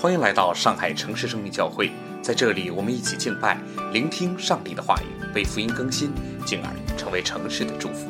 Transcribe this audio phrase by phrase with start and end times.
[0.00, 1.90] 欢迎来到上海城市生命教会，
[2.22, 3.58] 在这里，我们一起敬拜，
[3.92, 6.10] 聆听上帝的话语，被福音更新，
[6.46, 8.08] 进而成为城市的祝福。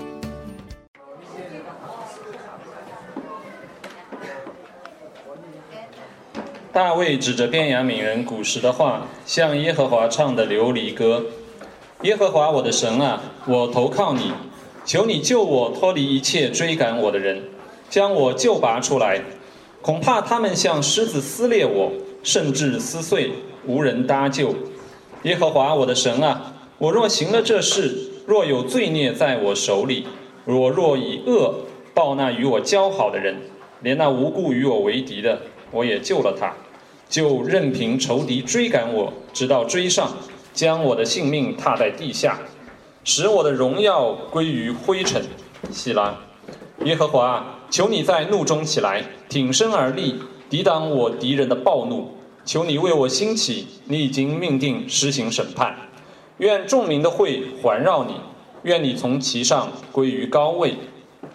[6.73, 11.25] 大卫指着便雅悯人古时的话，向耶和华唱的流离歌：
[12.03, 14.33] 耶和华我的神啊，我投靠你，
[14.85, 17.43] 求你救我脱离一切追赶我的人，
[17.89, 19.21] 将我救拔出来。
[19.83, 21.91] 恐怕他们像狮子撕裂我，
[22.23, 23.33] 甚至撕碎，
[23.67, 24.55] 无人搭救。
[25.23, 30.07] 耶和华我的神啊，我若行了这事，若有罪孽在我手里，
[30.45, 31.55] 我若以恶
[31.95, 33.37] 报那与我交好的人，
[33.81, 35.41] 连那无故与我为敌的，
[35.71, 36.53] 我也救了他，
[37.09, 40.13] 就任凭仇敌追赶我，直到追上，
[40.53, 42.39] 将我的性命踏在地下，
[43.03, 45.23] 使我的荣耀归于灰尘。
[45.71, 46.15] 希拉，
[46.85, 47.57] 耶和华。
[47.71, 50.17] 求你在怒中起来，挺身而立，
[50.51, 52.17] 抵挡我敌人的暴怒。
[52.45, 55.77] 求你为我兴起，你已经命定施行审判。
[56.39, 58.15] 愿众民的会环绕你，
[58.65, 60.75] 愿你从其上归于高位。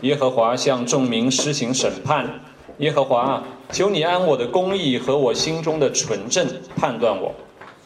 [0.01, 2.41] 耶和华向众民施行审判。
[2.79, 7.33] 耶和华啊，求你按我的公义和我心中的纯正判断我。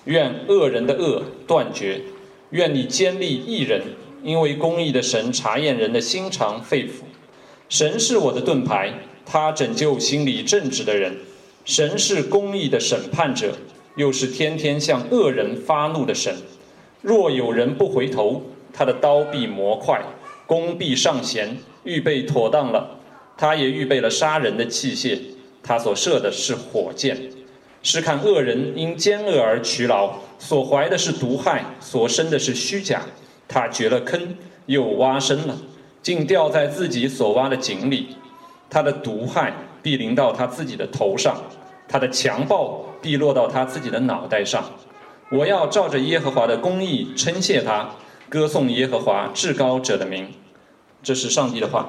[0.06, 2.02] 愿恶人的恶断绝。
[2.50, 3.84] 愿你坚立义人，
[4.23, 7.03] 因为公义的神查验人的心肠肺腑。
[7.70, 8.92] 神是我的盾牌，
[9.23, 11.16] 他拯救心里正直的人。
[11.66, 13.53] 神是公义的审判者，
[13.95, 16.36] 又是天天向恶人发怒的神。
[17.03, 18.42] 若有人不回头，
[18.73, 20.02] 他的刀必磨快，
[20.47, 22.97] 弓必上弦，预备妥当了。
[23.38, 25.20] 他也预备了杀人的器械，
[25.62, 27.30] 他所射的是火箭。
[27.84, 33.03] 是看恶人因奸恶而劬劳，所怀的是毒害，所生的是虚假。
[33.47, 35.56] 他掘了坑，又挖深了。
[36.02, 38.16] 竟掉在自己所挖的井里，
[38.69, 41.36] 他的毒害必临到他自己的头上，
[41.88, 44.64] 他的强暴必落到他自己的脑袋上。
[45.30, 47.89] 我要照着耶和华的公义称谢他，
[48.30, 50.34] 歌颂耶和华至高者的名。
[51.03, 51.88] 这是上帝的话。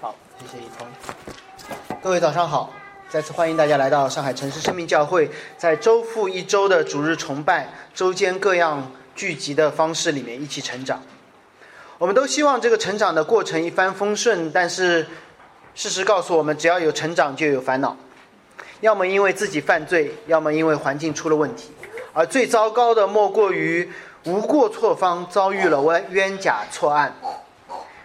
[0.00, 0.86] 好，谢谢一通。
[2.02, 2.72] 各位早上好，
[3.08, 11.02] 再次欢迎大家来到上海城市生命教会，在周复一周的主日崇拜、周间各样聚集的方式里面一起成长。
[11.96, 15.06] 我们都希望这个成长的过程一帆风顺，但是
[15.76, 17.96] 事实告诉我们，只要有成长就有烦恼，
[18.80, 21.70] 要么因为自己犯罪，要么因为环境出了问题，
[22.12, 23.88] 而最糟糕的莫过于
[24.24, 27.14] 无过错方遭遇了冤冤假错案。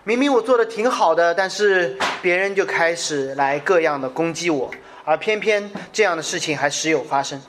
[0.03, 4.69] 明明我做的挺好的，但是别人就开始来各样的攻击我，
[5.03, 7.41] 而偏偏这样的事情还时有发生。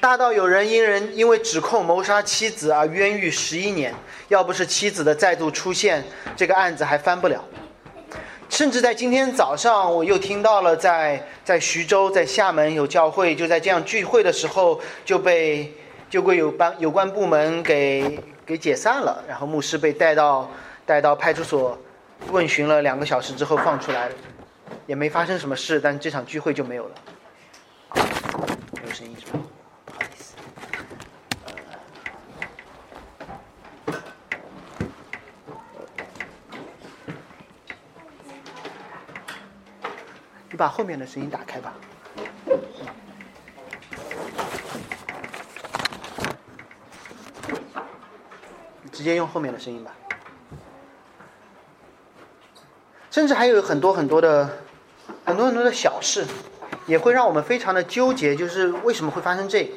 [0.00, 3.94] 大到有人因人因为指控谋杀妻子而冤狱十一年。
[4.28, 6.04] 要不是妻子的再度出现，
[6.36, 7.42] 这个案子还翻不了。
[8.50, 15.72] 甚至在今天早上，我又听到了在在徐州、在厦门有教会，就在这样聚会的时候就被
[16.08, 20.50] 就被有关有关部门给给解散了，然后牧师被带到
[20.86, 21.78] 带到派出所
[22.30, 24.08] 问询了两个小时之后放出来，
[24.86, 26.94] 也没发生什么事，但这场聚会就没有了。
[27.94, 29.38] 没有声音是吧？
[40.58, 41.72] 把后面的声音打开吧，
[48.90, 49.94] 直接用后面的声音吧。
[53.08, 54.58] 甚至还有很多很多的
[55.24, 56.26] 很多很多的小事，
[56.86, 59.70] 也会让我们非常的纠结，就是为什么会发生这？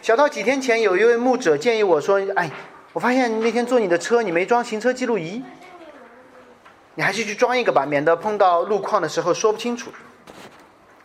[0.00, 2.50] 小到几天前，有一位牧者建议我说：“哎，
[2.94, 5.42] 我发现那天坐你的车，你没装行车记录仪，
[6.96, 9.92] 你还是去装一个吧，免得碰到路况的时候说不清楚。”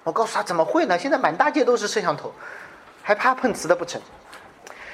[0.03, 0.97] 我告诉他怎么会呢？
[0.97, 2.33] 现在满大街都是摄像头，
[3.03, 4.01] 还怕碰瓷的不成？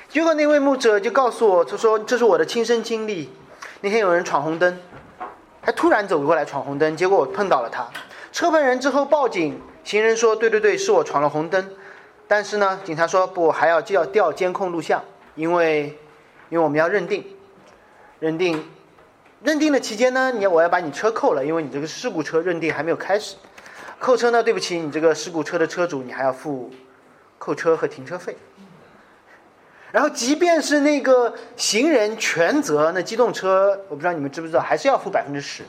[0.10, 3.32] 结果那位牧者就告诉我，他说这是我的亲身经历。
[3.80, 4.78] 那天有人闯红灯，
[5.62, 7.88] 还突然走过来闯红灯，结果我碰到了他。
[8.34, 11.70] 车碰人之后报警，行人说对对对，是我闯了红灯。
[12.28, 15.02] 但是呢，警察说不，还要就要调监控录像，
[15.36, 15.98] 因为
[16.50, 17.26] 因为我们要认定，
[18.20, 18.70] 认定，
[19.44, 23.36] 认定的期间呢，你我要把你车扣了，因为你这个事故车认定还没有开始。
[24.00, 24.44] 扣车呢？
[24.44, 26.72] 对不起，你这个事故车的车主，你还要付
[27.40, 28.38] 扣车和停车费。
[29.92, 35.64] 然后，即便是那个行人全责，那机动车，我不知道你们知不知道，还是要付百分之十，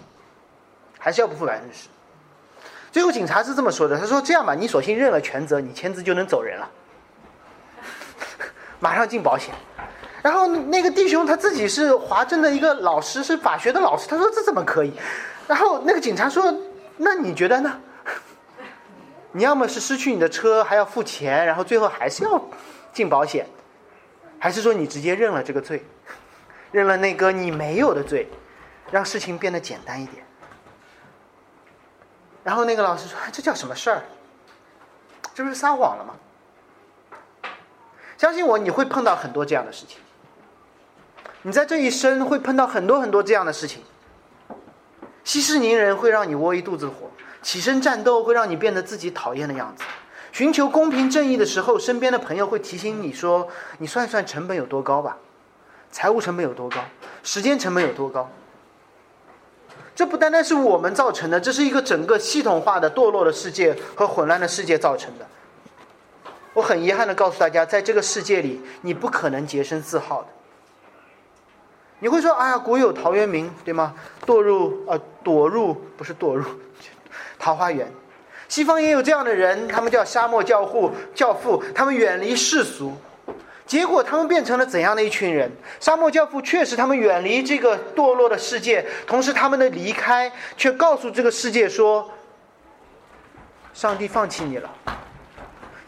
[0.98, 1.88] 还是要不付百分之十。
[2.90, 6.70] 最后，警察是这么说的：“他说这样吧，你索性认了全责，你签字就能走人了，
[8.80, 9.54] 马上进保险。”
[10.22, 14.92] 然后那个弟兄他自己是华政的一个老师，是法学的老师，他说这怎么可以？
[15.46, 16.52] 然后那个警察说
[16.98, 17.80] ：“那你觉得呢？”
[19.32, 22.42] 你要么是失去你的车还要付钱，然后最后还是要
[22.92, 23.46] 进保险，
[24.38, 25.84] 还是说你直接认了这个罪，
[26.72, 28.28] 认了那个你没有的罪，
[28.90, 30.24] 让事情变得简单一点。
[32.42, 34.02] 然后那个老师说：“这叫什么事儿？
[35.32, 36.14] 这不是撒谎了吗？”
[38.18, 39.98] 相信我，你会碰到很多这样的事情。
[41.42, 43.82] 你在这一生会碰到很多很多这样的事情。
[45.24, 47.10] 息事宁人会让你窝一肚子火，
[47.42, 49.84] 起身战斗会让你变得自己讨厌的样子。
[50.32, 53.48] 寻求公平正义的时候，身边的朋友会提醒你说
[53.78, 55.16] ：“你算一算成本有多高吧，
[55.90, 56.76] 财务成本有多高，
[57.22, 58.30] 时间成本有多高。”
[59.94, 65.26] 这不单单是我们造成的，这是一个整个系统化的堕落的世界和混乱的世界造成的。
[66.54, 70.28] 我很遗憾的告诉大家，在这个世界里，你不可能洁身自好的。
[72.00, 73.94] 你会说：“哎呀，古有陶渊明，对吗？
[74.24, 76.44] 堕入呃，躲入不是堕入
[77.38, 77.90] 桃花源。
[78.48, 82.92] 西方也有这样的人，他们叫沙漠教父，教父，他们远离世俗，
[83.66, 85.50] 结果他们变成了怎样的一群人？
[85.80, 92.10] 沙漠教父确实，他们远离这个堕落的世界，同时他们的离开却告诉这个世界说：
[93.74, 94.70] 上帝放弃你了。”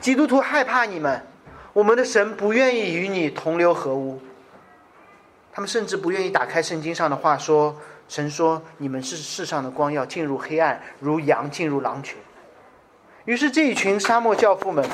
[0.01, 1.25] 基督徒害怕你们，
[1.73, 4.21] 我们的神不愿意与你同流合污。
[5.53, 7.77] 他们甚至不愿意打开圣经上的话说
[8.09, 12.17] ：“神说你们是世上的光，要进入黑暗，如羊进入狼群。”
[13.27, 14.85] 于是这一群沙漠教父们，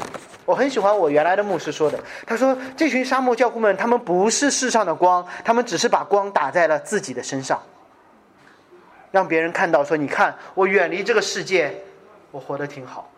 [0.44, 7.62] 我很喜欢我原来的牧师说的，他说：“这群沙漠教父们，他们不是世上的光，他们只是把光打在了自己的身上，
[9.11, 11.82] 让别人看到说：你看，我远离这个世界，
[12.31, 13.11] 我活得挺好。”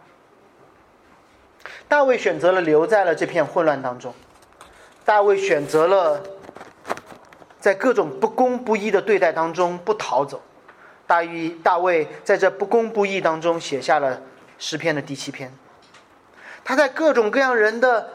[1.88, 4.14] 大卫选择了留在了这片混乱当中，
[5.06, 6.22] 大卫选择了
[7.60, 10.40] 在各种不公不义的对待当中不逃走。
[11.06, 14.20] 大卫大卫在这不公不义当中写下了
[14.58, 15.52] 诗篇的第七篇。
[16.62, 18.10] 他在各种各样人的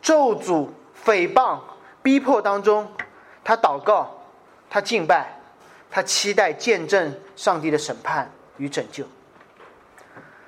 [0.00, 0.68] 咒诅、
[1.04, 1.58] 诽谤、
[2.00, 2.88] 逼迫当中，
[3.42, 4.22] 他祷告，
[4.70, 5.36] 他敬拜，
[5.90, 9.04] 他期待见证上帝的审判与拯救。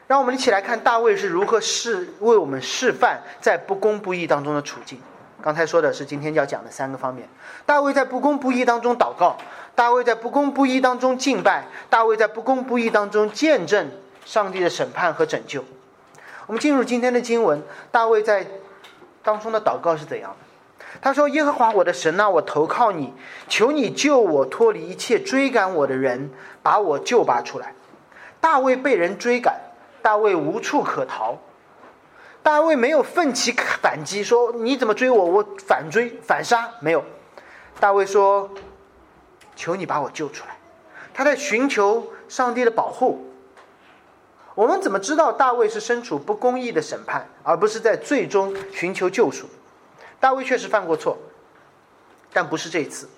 [0.07, 5.01] 让我们一起来看大卫是如何示为我们示范在不公不义当中的处境。
[5.45, 7.29] 刚才说的是今天要讲的三个方面：
[7.67, 9.37] 大卫在不公不义当中祷告，
[9.75, 13.91] 大卫在不公不义当中敬拜，大卫在不公不义当中见证
[14.25, 15.63] 上帝的审判和拯救。
[16.47, 18.47] 我们进入今天的经文，大卫在
[19.23, 20.87] 当中的祷告是怎样的？
[21.03, 23.13] 他说：“耶和华我的神呐，我投靠你，
[23.47, 26.31] 求你救我脱离一切追赶我的人，
[26.63, 27.75] 把我救拔出来。”
[28.41, 29.61] 大卫被人追赶。
[30.01, 31.37] 大卫无处可逃，
[32.45, 37.03] 大卫没有奋起反击，说你怎么追我，我反追反杀，没有。
[37.81, 38.51] 大卫说
[39.57, 40.55] ：“求你把我救出来。”
[41.15, 43.33] 他在寻求上帝的保护。
[44.55, 49.49] 我们怎么知道大卫是身处不公义的审判，而不是在最终寻求救赎？
[50.21, 51.17] 大卫确实犯过错，
[52.31, 53.09] 但不是这次。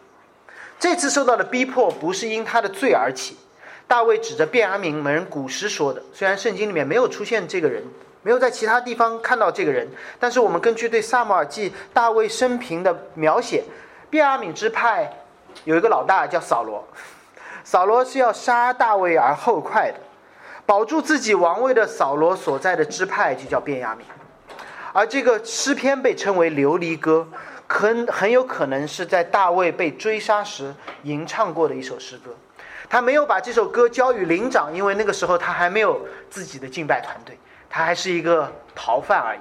[0.79, 3.37] 这次受到的逼迫不是因他的罪而起。
[3.89, 7.83] 大卫指着便雅悯人古时说的，虽然圣经里面没有出现这个人，
[8.27, 9.87] 没有在其他地方看到这个人，
[10.19, 13.63] 但是我们根据对萨母尔记大卫生平的描写，
[14.11, 15.09] 便雅悯支派
[15.63, 16.85] 有一个老大叫扫罗，
[17.63, 20.01] 扫罗是要杀大卫而后快的，
[20.67, 24.03] 保住自己王位的扫罗所在的支派就叫便雅悯，
[24.93, 27.29] 而这个诗篇被称为琉璃歌，
[27.69, 32.35] 很很有可能是在大卫被追杀时吟唱过的一首诗歌。
[32.89, 39.39] 他没有把这首歌交与灵长，因为那个时候他还没有自己的敬拜团队，他还是一个逃犯而已。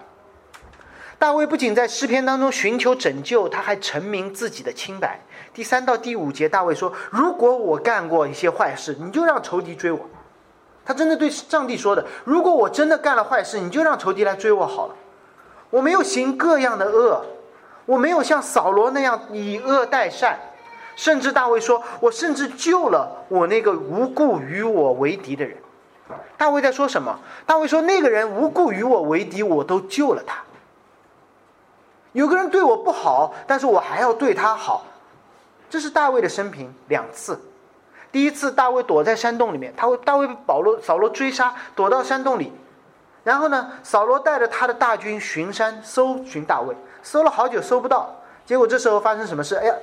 [1.18, 5.22] 大卫不仅在诗篇当中寻求拯救，他还陈明自己的清白。
[5.54, 10.00] 第三到第五节，大卫说：“如果我干过一些坏事，你就让仇敌追我。”
[10.86, 14.96] 他真的对上帝说的：“如果我真的干了坏事，你就让仇敌来追我好了。
[15.70, 17.26] 我没有行各样的恶，
[17.86, 20.38] 我没有像扫罗那样以恶待善。”
[20.98, 25.58] 甚至大卫说：“我甚至救了我那个无故与我为敌的人。”
[26.38, 27.20] 大卫在说什么？
[27.46, 30.38] 大卫说：“那个人无故与我为敌，我都救了他。
[32.12, 34.86] 有个人对我不好，但是我还要对他好。”
[35.70, 37.40] 这是大卫的生平两次。
[38.12, 42.54] 第一次，大卫躲在山洞里面，他会大卫被保罗、扫罗追杀，躲到山洞里。
[43.24, 48.16] 然后呢，扫罗带着他的大军巡山搜寻大卫，搜了好久搜不到。
[48.46, 49.56] 结果这时候发生什么事？
[49.56, 49.76] 哎呀！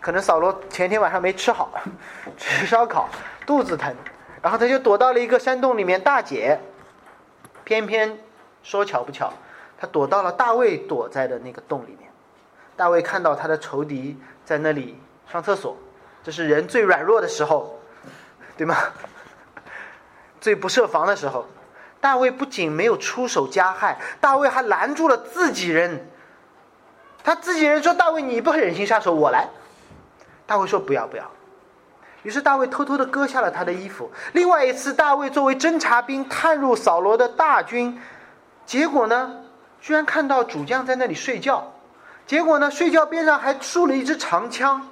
[0.00, 1.70] 可能扫罗前天晚上没吃好，
[2.38, 3.08] 吃烧烤，
[3.44, 3.92] 肚子疼，
[4.42, 6.58] 然后他就躲到了一个山洞里面大解。
[7.64, 8.18] 偏偏
[8.62, 9.32] 说巧不巧，
[9.78, 12.10] 他躲到了大卫躲在的那个洞里面。
[12.76, 14.98] 大卫看到他的仇敌在那里
[15.30, 15.76] 上厕所，
[16.24, 17.78] 这是人最软弱的时候，
[18.56, 18.76] 对吗？
[20.40, 21.44] 最不设防的时候，
[22.00, 26.08] 大卫不仅没有出手加害，大卫还拦住了自己人。
[27.22, 29.48] 他自己人说：“大卫，你不忍心杀手，我来。”
[30.46, 31.30] 大卫说：“不要，不要。”
[32.22, 34.10] 于是大卫偷偷的割下了他的衣服。
[34.32, 38.00] 另外一次，大卫作为侦察兵探入扫罗的大军，
[38.66, 39.44] 结果呢，
[39.80, 41.72] 居然看到主将在那里睡觉。
[42.26, 44.88] 结果呢，睡觉边上还竖了一支长枪。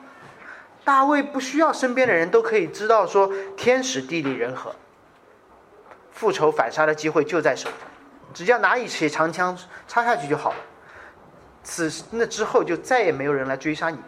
[0.85, 4.73] 大卫不需要身边的人都可以知道，说天时地利人和，
[6.13, 7.69] 复仇反杀的机会就在手，
[8.33, 10.57] 只要拿一起长枪插下去就好了。
[11.65, 13.99] 此那之后就再也没有人来追杀你，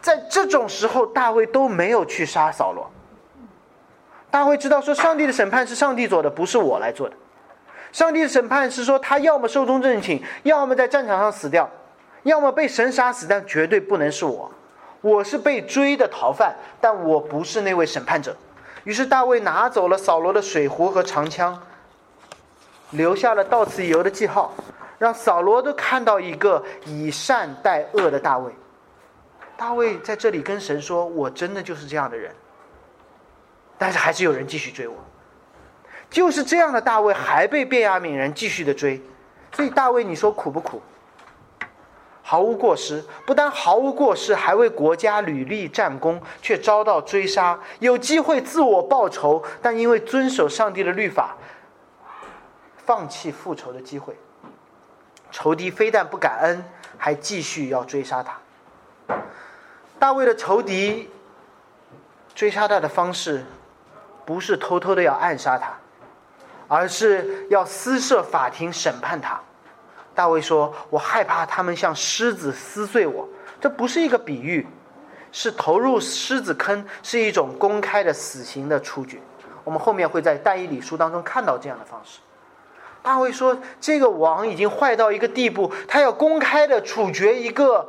[0.00, 2.90] 在这种时候，大卫都没有去杀扫罗。
[4.30, 7.16] 大卫知道说，上帝的审判是上帝做的，不是我来做的。
[7.92, 11.68] 上帝的审判是说，他要么寿终正寝，要么在战场上死掉，
[12.22, 14.50] 要么被神杀死，但绝对不能是我。
[15.00, 18.36] 我是被追的逃犯，但我不是那位审判者。
[18.84, 21.60] 于是大卫拿走了扫罗的水壶和长枪，
[22.90, 24.54] 留下了到此一游的记号。
[24.98, 28.52] 让扫罗都看到一个以善待恶的大卫。
[29.60, 32.34] 大卫在这里跟神说：“我真的就是这样的人。”
[33.76, 34.96] 但是还是有人继续追我。
[36.08, 38.98] 就是这样的大卫还被便雅悯人继续的追，
[39.52, 40.80] 所以大卫你说苦不苦？
[42.22, 47.60] 毫无过失，不但毫无过失，还为国家屡立战功，却遭到追杀。
[47.80, 51.36] 有机会自我报仇，但因为遵守上帝的律法，
[52.78, 54.16] 放弃复仇的机会。
[55.30, 56.64] 仇敌非但不感恩，
[56.96, 58.38] 还继续要追杀他。
[60.00, 61.10] 大卫的仇敌
[62.34, 63.44] 追杀他的方式，
[64.24, 65.74] 不是偷偷的要暗杀他，
[66.66, 69.38] 而是要私设法庭审判他。
[70.14, 73.28] 大卫说：“我害怕他们像狮子撕碎我。”
[73.60, 74.66] 这不是一个比喻，
[75.30, 79.20] 是投入狮子坑，是一种公开的死刑的处决。
[79.64, 82.20] 我们后面会在但以理书当中看到这样的方式。
[83.02, 87.86] 大卫说：“这个王已经坏到一个地步，他要公开的处决一个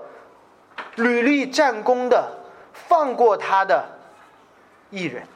[0.95, 2.37] 屡立战功的、
[2.73, 3.85] 放过他的
[4.89, 5.27] 艺人。”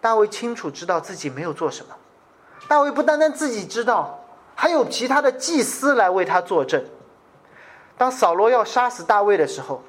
[0.00, 1.94] 大卫清楚知道自己没有做什么。
[2.68, 4.18] 大卫不单单自己知道，
[4.54, 6.84] 还有其他的祭司来为他作证。
[7.96, 9.80] 当扫罗要杀死大卫的时候，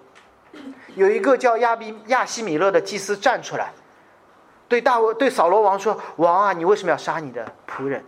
[0.95, 3.73] 有一个叫亚比亚西米勒的祭司站出来。
[4.67, 8.03] 对大卫对扫罗王说：“王啊，你为什么要杀你的仆人？”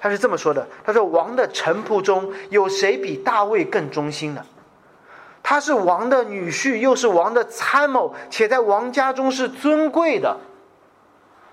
[0.00, 4.42] 他是这么说的：“他说，王的臣仆中有谁比大卫更忠心呢？
[5.42, 10.38] 他是王的女婿，又是王的参谋，且在王家中是尊贵的。”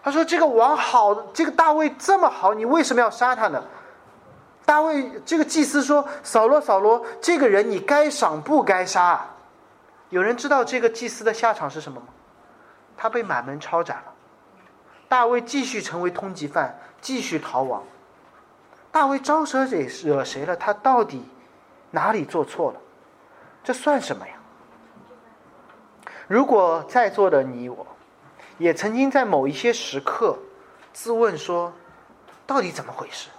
[0.02, 3.62] 他说：“这个王好，这个大卫这么好，你为什么要杀他呢？”
[4.66, 9.26] 大卫这个祭司说：“扫罗，扫罗，这个人你该赏不该杀？”
[10.10, 12.08] 有人知道这个祭司的下场是什么吗？
[12.96, 14.14] 他被满门抄斩了。
[15.10, 17.84] 大卫继续成为通缉犯，继续逃亡。
[18.92, 20.56] 大卫招惹谁惹谁了？
[20.56, 21.24] 他到底
[21.92, 22.80] 哪里做错了？
[23.64, 24.34] 这算什么呀？
[26.28, 27.86] 如果在座的你我，
[28.58, 30.38] 也曾经在某一些时刻
[30.94, 31.72] 自问说：
[32.46, 33.30] 到底怎么回事？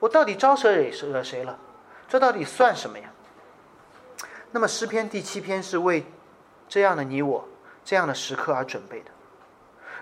[0.00, 1.58] 我到底招惹惹惹谁了？
[2.08, 3.08] 这到底算什么呀？
[4.50, 6.04] 那么诗篇第七篇是为
[6.68, 7.48] 这样的你我
[7.84, 9.10] 这样的时刻而准备的。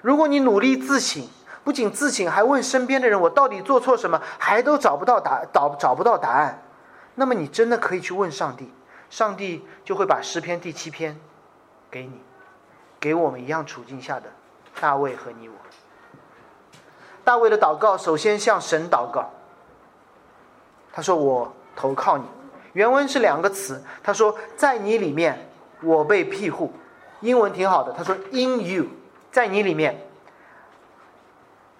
[0.00, 1.26] 如果你努力自省，
[1.64, 6.62] 不仅自省，还问身边的人：“我到底做错什么？”还都找不到答，找找不到答案，
[7.14, 8.72] 那么你真的可以去问上帝，
[9.10, 11.18] 上帝就会把诗篇第七篇
[11.90, 12.20] 给你，
[12.98, 14.26] 给我们一样处境下的
[14.80, 15.54] 大卫和你我。
[17.24, 19.30] 大卫的祷告首先向神祷告，
[20.92, 22.24] 他说：“我投靠你。”
[22.74, 25.48] 原文是两个词，他说：“在你里面，
[25.82, 26.72] 我被庇护。”
[27.20, 28.86] 英文挺好的，他说：“In you。”
[29.30, 29.98] 在你里面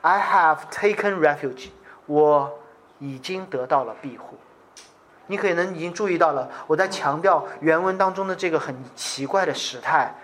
[0.03, 1.71] ，I have taken refuge，
[2.07, 2.53] 我
[2.99, 4.37] 已经得到了庇护。
[5.29, 10.15] 你可能已经注意到了，我在强调原文当中的这个很奇怪的时态，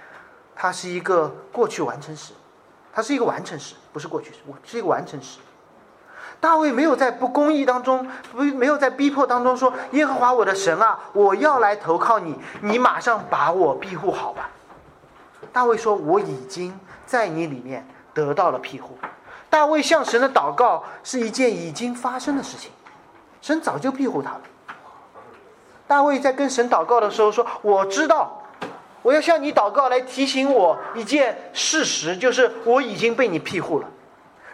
[0.55, 2.35] 它是一个过去完成时，
[2.93, 5.39] 它是一个完成时，不是过去时，是一个完成时。
[6.41, 14.51] 大卫没有在不公义当中，不没有在逼迫当中说：“耶和华我的神啊，我要来投靠你，你马上把我庇护好吧。”
[15.53, 18.99] 大卫说：“我已经。”在你里面得到了庇护，
[19.51, 22.71] 大卫向神的祷告是一件已经发生的事情，
[23.41, 24.41] 神早就庇护他了。
[25.87, 28.43] 大卫在跟神祷告的时候说：“我知道，
[29.01, 33.89] 我要向你祷告来提醒我一件事实，就是我已经被你庇护了。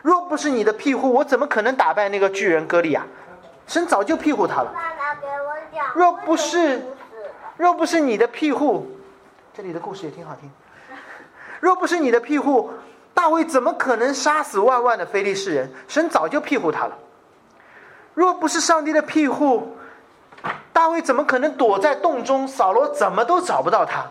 [0.03, 3.05] 若不是你的庇护，我怎么可能打败那个巨人歌利亚？
[3.67, 4.73] 神早就庇护他了。
[5.95, 6.81] 若不是，
[7.57, 8.87] 若不是你的庇护，
[9.53, 10.49] 这里的故事也挺好听。”
[11.59, 12.71] 若不是你的庇护，
[13.15, 15.73] 大卫怎么可能杀死万万的非利士人？
[15.89, 16.99] 神早就庇护他了。
[18.13, 19.77] 若不是上帝的庇护，
[20.73, 22.47] 大卫怎么可能躲在洞中？
[22.47, 24.05] 扫罗怎么都找不到他？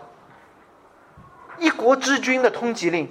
[1.58, 3.08] 一国之君的通缉令，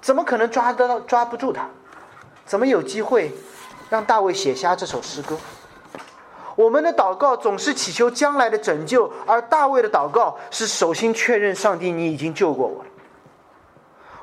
[0.00, 1.68] 怎么可能抓得到、抓不住他？
[2.44, 3.32] 怎么有机会
[3.88, 5.38] 让大卫写下这首诗歌？
[6.56, 12.90] 我们的祷告总是祈求将来的拯救，而大卫的祷告是首先确认上帝，你已经救过我了。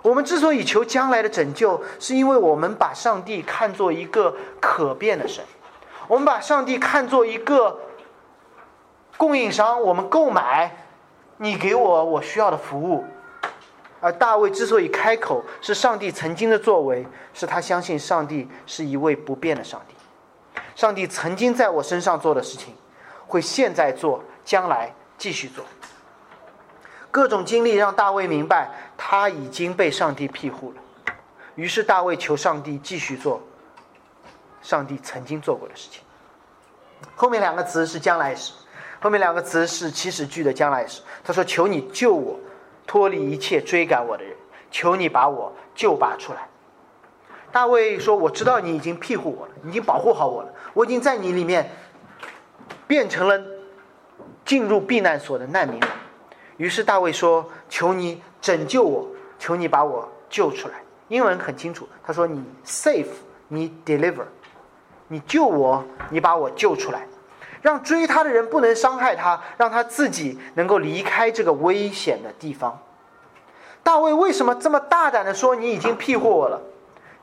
[0.01, 5.43] 我们之所以求将来的拯救，是因为我们把上帝看作一个可变的神，
[6.07, 7.79] 我们把上帝看作一个
[9.17, 10.85] 供应商，我们购买
[11.37, 13.05] 你给我我需要的服务。
[14.01, 19.95] 而大卫之所以开口，是上帝曾经的作为，是他相信上帝是一位不变的上帝。
[20.73, 22.73] 上帝曾经在我身上做的事情，
[23.27, 25.65] 会现在做，将来继续做。
[27.11, 30.77] 各种经历让大卫明白，他已经被上帝庇护了。
[31.55, 33.41] 于是大卫求上帝继续做
[34.61, 36.01] 上帝曾经做过的事情。
[37.15, 38.53] 后面两个词是将来时，
[38.99, 41.01] 后面两个词是祈使句的将来时。
[41.23, 42.39] 他说：“求你救我。”
[42.85, 44.35] 脱离一切追赶我的人，
[44.71, 46.47] 求你把我救拔出来。
[47.51, 51.69] 大卫说：“我知道你已经庇护我了，已经保护好我了，我已经在你里面
[52.87, 53.39] 变成了
[54.43, 55.87] 进入避难所的难民了。”
[56.59, 59.07] 于是大卫说：“求你拯救我，
[59.39, 60.75] 求你把我救出来。”
[61.07, 63.07] 英文很清楚，他说：“你 save，
[63.47, 64.25] 你 deliver，
[65.07, 67.07] 你救我，你把我救出来。”
[67.63, 72.77] 让追他的人不能伤害他，让他自己能够离开这个危险的地方。
[73.81, 76.61] 大卫为什么这么大胆的说：“你已经庇护我了，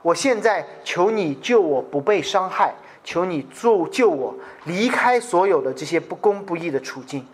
[0.00, 2.74] 我现在求你救我不被伤害，
[3.04, 7.26] 求你救救我离开所有的这些不公不义的处境。”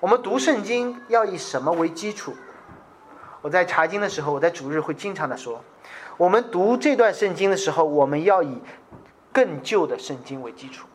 [0.00, 2.34] 我们读圣经要以什么为基础？
[3.42, 5.62] 我在查经的时候，我在主日会经常的说，
[6.16, 8.62] 我们读这段圣经的时候，我们要以
[9.30, 10.86] 更旧的圣经为基础。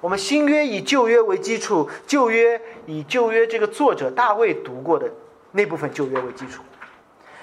[0.00, 5.10] 我们新约以旧约为基础，旧约以旧约这个作者大卫读过的
[5.50, 6.62] 那部分旧约为基础，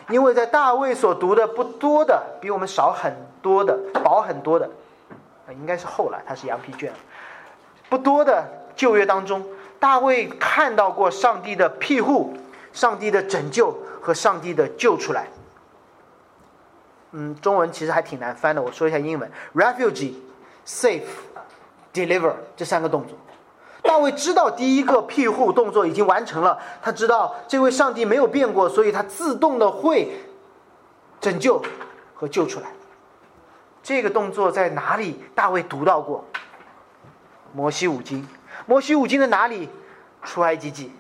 [0.09, 4.69] 因为在大卫所读的不多的，比我们少很多的、薄很多的，
[5.49, 6.93] 应该是后来他是羊皮卷，
[7.89, 9.45] 不多的旧约当中，
[9.83, 12.33] 大卫看到过上帝的庇护、
[12.71, 15.27] 上帝的拯救和上帝的救出来。
[17.11, 21.01] 嗯，中文其实还挺难翻的，我说一下英文：refugee，safe。
[21.93, 23.17] deliver 这三个动作，
[23.81, 30.17] 大卫知道第一个庇护动作已经完成了，他知道这位上帝没有变过，所以他自动的会
[31.19, 31.61] 拯救
[32.15, 32.67] 和救出来。
[33.83, 35.21] 这个动作在哪里？
[35.35, 36.23] 大卫读到过
[37.51, 38.25] 摩西五经，
[38.65, 39.69] 摩西五经的哪里？
[40.23, 40.91] 出埃及记，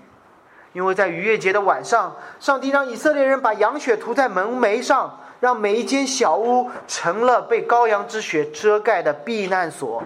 [0.73, 10.03] 因为在逾越节的晚上，上帝让以色列人把羊血涂在门楣上，让每一间小屋成了被羔羊之血遮盖的避难所。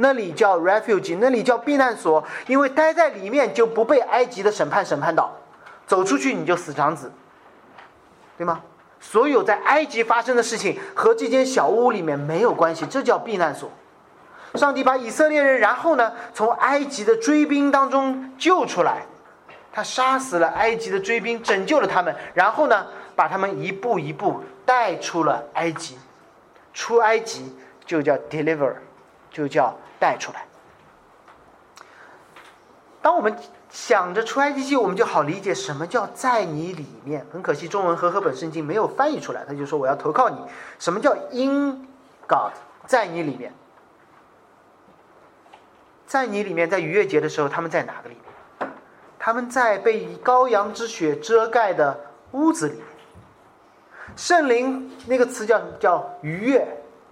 [0.00, 5.36] 那里叫 refuge，那里叫避难所，因为待在里面就不被埃及的审判审判到，
[5.86, 7.12] 走出去你就死长子，
[8.36, 8.60] 对吗？
[9.00, 13.70] 所有在埃及发生的事情和这间小屋里面没有关系，这叫避难所。
[14.54, 19.06] 上帝把以色列人，然后呢，从埃及的追兵当中救出来，
[19.72, 25.98] 他杀死了埃及的追兵，拯救了他们，然后呢，把他们一步一步带出了埃及，
[26.72, 28.74] 出埃及就叫 deliver，
[29.30, 29.76] 就叫。
[30.00, 30.46] 带出来。
[33.02, 33.36] 当我们
[33.68, 37.26] 想着出埃及记，我们就好理解什么叫在你里面。
[37.32, 39.44] 很可惜，中文和合本圣经没有翻译出来。
[39.44, 40.36] 他就说：“我要投靠你。”
[40.78, 41.84] 什么叫 in
[42.28, 42.52] God？
[42.86, 43.52] 在你里面，
[46.08, 48.70] 在你里面，在逾越节的时候，他们在哪个里面？
[49.18, 52.00] 他们在被羔羊之血遮盖的
[52.32, 52.84] 屋子里面。
[54.16, 56.66] 圣灵那个词叫叫逾越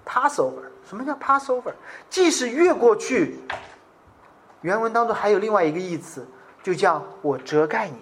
[0.06, 0.62] ，Passover。
[0.88, 1.74] 什么叫 Passover？
[2.08, 3.38] 即使越过去，
[4.62, 6.26] 原文当中还有另外一个意思，
[6.62, 7.98] 就叫我遮盖你，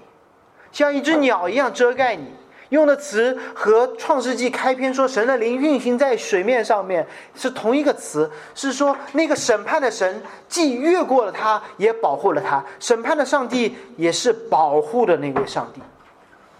[0.71, 2.33] 像一只鸟一样遮盖你。
[2.75, 12.63] 用的词和创世纪开篇说神的灵运行在水面上面是同一个词，是说那个审判的神既越过了他，也保护了他。
[12.79, 15.81] 审判的上帝也是保护的那位上帝，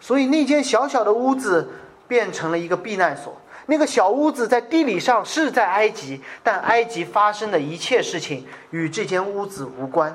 [0.01, 1.69] 所以那间小小的屋子
[2.09, 3.37] 变成了一个避难所。
[3.67, 10.15] 那个小屋子在地理上是在埃及，但埃及发生的一切事情与这间屋子无关。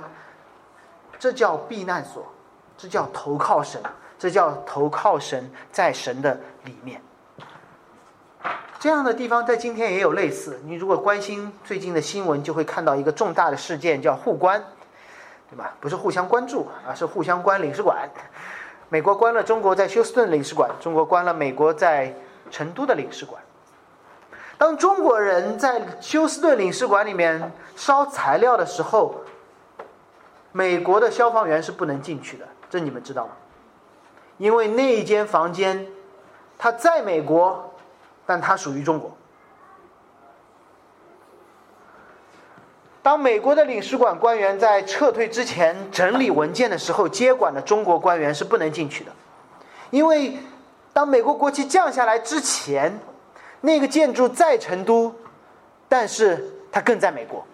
[1.18, 2.32] 这叫避难所，
[2.78, 3.82] 这叫投靠神，
[4.20, 7.02] 这叫投靠神在神的里面。
[8.80, 10.60] 这样的地方在今天也有类似。
[10.66, 14.64] 你如果关心最近的新闻，就会看到一个重大的事件，叫互关，
[15.50, 15.74] 对吧？
[15.82, 18.10] 不是互相关注，而是互相关领事馆。
[18.90, 22.14] 美国关了中国在休斯顿领事馆，中国关了美国在
[22.52, 23.42] 成都的领事馆。
[24.58, 29.16] 当中国人在休斯顿领事馆里面烧材料的时候，
[30.52, 33.32] 美国的消防员是不能进去的，这你们知道吗？
[34.40, 35.86] 因为那一间房间，
[36.58, 37.72] 它在美国，
[38.26, 39.16] 但它属于中国。
[43.02, 49.12] 当美国的领事馆官员在撤退之前整理文件的时候，接管的中国官员是不能进去的，
[49.90, 50.38] 因为
[50.94, 53.00] 当美国国旗降下来之前，
[53.62, 55.16] 那个建筑在成都，
[55.88, 57.46] 但是它更在美国，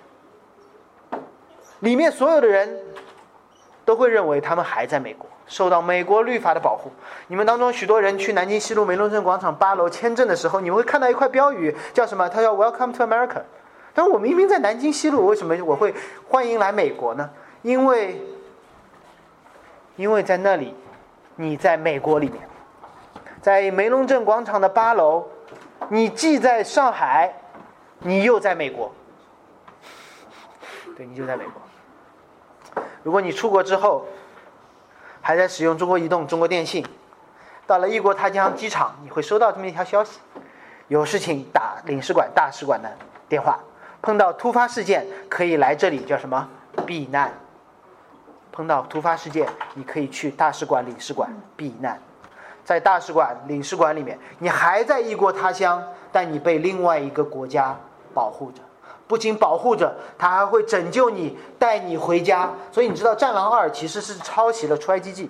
[1.80, 2.84] 里面所有的人
[3.86, 6.92] 都会认为他们还在美国，受到美国律法的保护。
[7.28, 12.28] 你们当中许多人去南京西路梅龙镇广场八楼签证的时候，你会看到一块标语，叫什么？
[12.30, 13.42] 它叫 “Welcome to America”。
[13.94, 15.94] 但我明明在南京西路，为什么我会
[16.28, 17.30] 欢迎来美国呢？
[17.62, 18.22] 因为，
[19.96, 20.76] 因为在那里，
[21.36, 22.42] 你在美国里面，
[23.42, 25.26] 在梅龙镇广场的八楼，
[25.88, 27.34] 你既在上海，
[28.00, 28.92] 你又在美国，
[30.98, 32.84] 对你就在美国。
[33.02, 34.06] 如果你出国之后，
[35.28, 36.86] 还在使用中国移动、中国电信，
[37.66, 40.20] 到了异国他乡机场，你会收到这么一条消息：
[40.88, 42.88] 有事情打领事馆、大使馆的
[43.28, 43.58] 电话。
[44.04, 46.48] 碰到突发事件可以来这里叫什么
[46.86, 47.34] 避难？
[48.52, 52.00] 碰到突发事件，你可以去大使馆、领事馆避难。
[52.64, 57.76] 在大使馆、领事馆里面，你还在异国他乡，但你被另外一个国家
[58.14, 58.62] 保护着。
[59.08, 62.52] 不仅保护着，他还会拯救你，带你回家。
[62.72, 65.30] 所以你知道，《战狼二》其实是抄袭了《出埃及记》，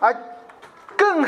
[0.00, 0.14] 而
[0.96, 1.26] 更。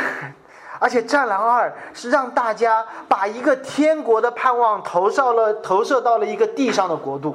[0.78, 7.34] 而且《战狼二》是让大家把一个天国的盼望投射了，投射到了一个地上的国度。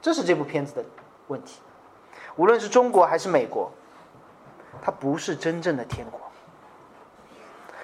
[0.00, 0.84] 这是这部片子的
[1.28, 1.60] 问题。
[2.34, 3.70] 无论是中国还是美国，
[4.82, 6.18] 它不是真正的天国，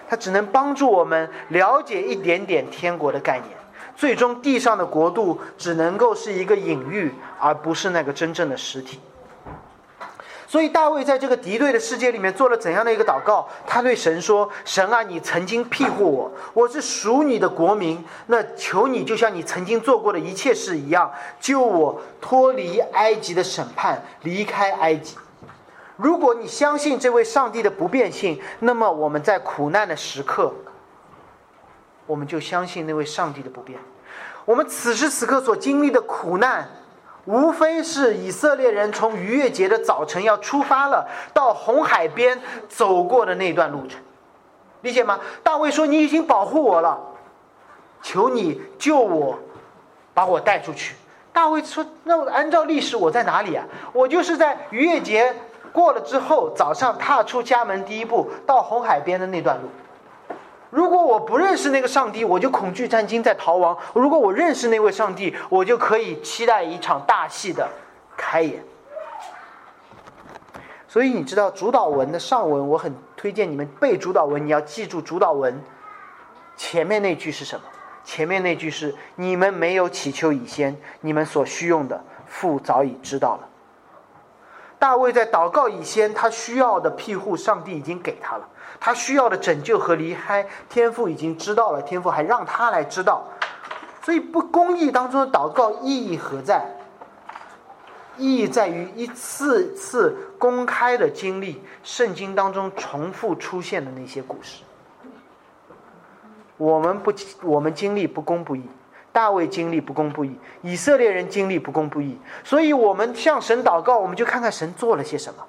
[0.09, 3.51] 它只能帮助我们了解一点点天国的概念。
[3.97, 9.01] 最终，地上的国度只能够是一个隐喻，而不是那个真正的实体。
[10.47, 13.47] 所以大卫在这个敌对的世界里面做了怎样的一个祷告？
[13.67, 18.03] 他对神说：“神啊，你曾经庇护我，我是属你的国民。
[18.29, 25.17] 那求你就像你曾经做过的一切事一样，救我脱离埃及的审判，离开埃及。
[25.99, 30.55] 如果你相信这位上帝的不变性，那么我们在苦难的时刻，
[32.07, 33.79] 我们就相信那位上帝的不变。
[34.47, 36.71] 我们此时此刻所经历的苦难。”
[37.25, 44.01] 无非是以色列人从逾越节的早晨要出发了，到红海边走过的那段路程，
[44.81, 45.21] 理解吗？
[45.43, 46.99] 大卫说：“你已经保护我了，
[48.01, 49.39] 求你救我，
[50.15, 50.95] 把我带出去。”
[51.31, 53.67] 大卫说：“那按照历史，我在哪里啊？
[53.93, 55.37] 我就是在逾越节
[55.73, 59.69] 过了之后，早上踏出家门第一步，到红海边的那段路。”
[60.71, 67.67] 如果我不认识那个上帝，我就恐惧战惊在逃亡；如果我认识那位上帝，我就可以期待一场大戏的
[68.17, 68.63] 开演。
[70.87, 74.45] 所以你知道主导文的上文，我很推荐你们背主导文。
[74.45, 75.59] 你要记住主导文
[76.57, 77.63] 前面那句是什么？
[78.05, 83.48] 前面那句是：“你们没有祈求以先，你们所需用的父早已知道了。”
[84.79, 88.49] 大卫在祷告以先，他需要的庇护，上帝已经给他了。
[88.79, 93.25] 他需要的拯救和离开，天父已经知道了，天父还让他来知道。
[94.03, 96.65] 所以不公义当中的祷告意义何在？
[98.17, 104.63] 意义在于一次次公开的经历，圣经当中重复出现的那些故事。
[106.57, 107.13] 我们不，
[107.43, 108.63] 我们经历不公不义。
[109.19, 115.45] 大卫经历不公不义，以色列人经历不公不义，所以我们向神祷告，我们就看看神做了些什么。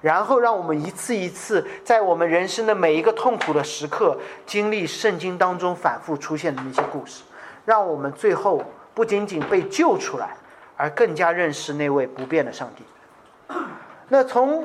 [0.00, 7.22] 然后让我们一次一次在我们人生的每一个痛苦的时刻，经历圣经当中反复出现的那些故事，
[7.64, 8.60] 让我们最后
[8.92, 10.36] 不仅仅被救出来，
[10.76, 13.56] 而更加认识那位不变的上帝。
[14.08, 14.64] 那从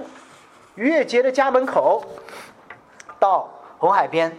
[0.73, 2.03] 逾越节的家门口
[3.19, 4.35] 到红海边，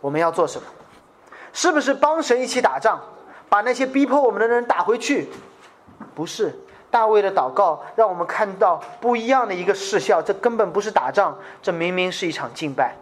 [0.00, 0.66] 我们要做什么？
[1.54, 3.00] 是不是帮神一起打仗，
[3.48, 5.30] 把那些逼迫我们的人打回去？
[6.14, 6.54] 不是。
[6.90, 12.94] 大卫的祷告让我们看到不一样的一个视效，这根本不是打仗，这明明是一场敬拜。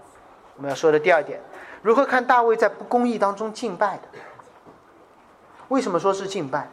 [0.56, 1.38] 我们要说的第二点，
[1.82, 4.02] 如何看大卫在不公义当中敬拜的？
[5.68, 6.68] 为什么说是敬拜？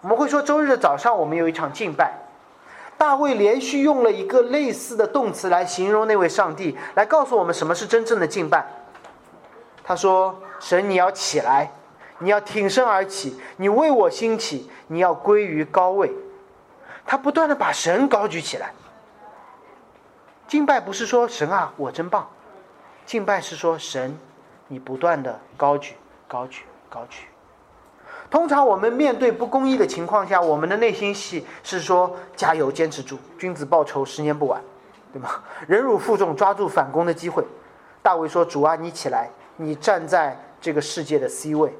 [0.00, 2.12] 我们会说周日的早上我们有一场敬拜，
[2.98, 8.66] 大卫连续用了一个类似的动词来形容那位上帝，来告诉我们什么是真正的敬拜。
[9.84, 11.70] 他说：“神，你要起来。”
[12.18, 16.08] 你要挺身而起，你为我兴起，你要归于高位。
[17.04, 18.72] 他不断的把神高举起来。
[20.46, 22.28] 敬拜不是说神啊我真棒，
[23.04, 24.16] 敬拜是说神，
[24.68, 25.96] 你不断的高举、
[26.28, 27.24] 高举、高举。
[28.30, 34.62] 通常我们面对不公义的情况下，我们的内心戏是说加油、坚持住，君子报仇，十年不晚，
[35.12, 35.42] 对吗？
[35.66, 37.44] 忍辱负重，抓住反攻的机会。
[38.00, 41.76] 大卫说：“主啊，你起来，你站在这个世界的 C 位，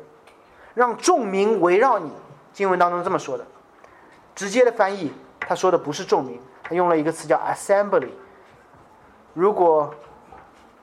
[0.75, 2.13] 让众民围绕你。”
[2.53, 3.47] 经文当中这么说的。
[4.35, 8.11] 直接的翻译，他说的不是众民，他用了一个词叫 assembly。
[9.33, 9.95] 如果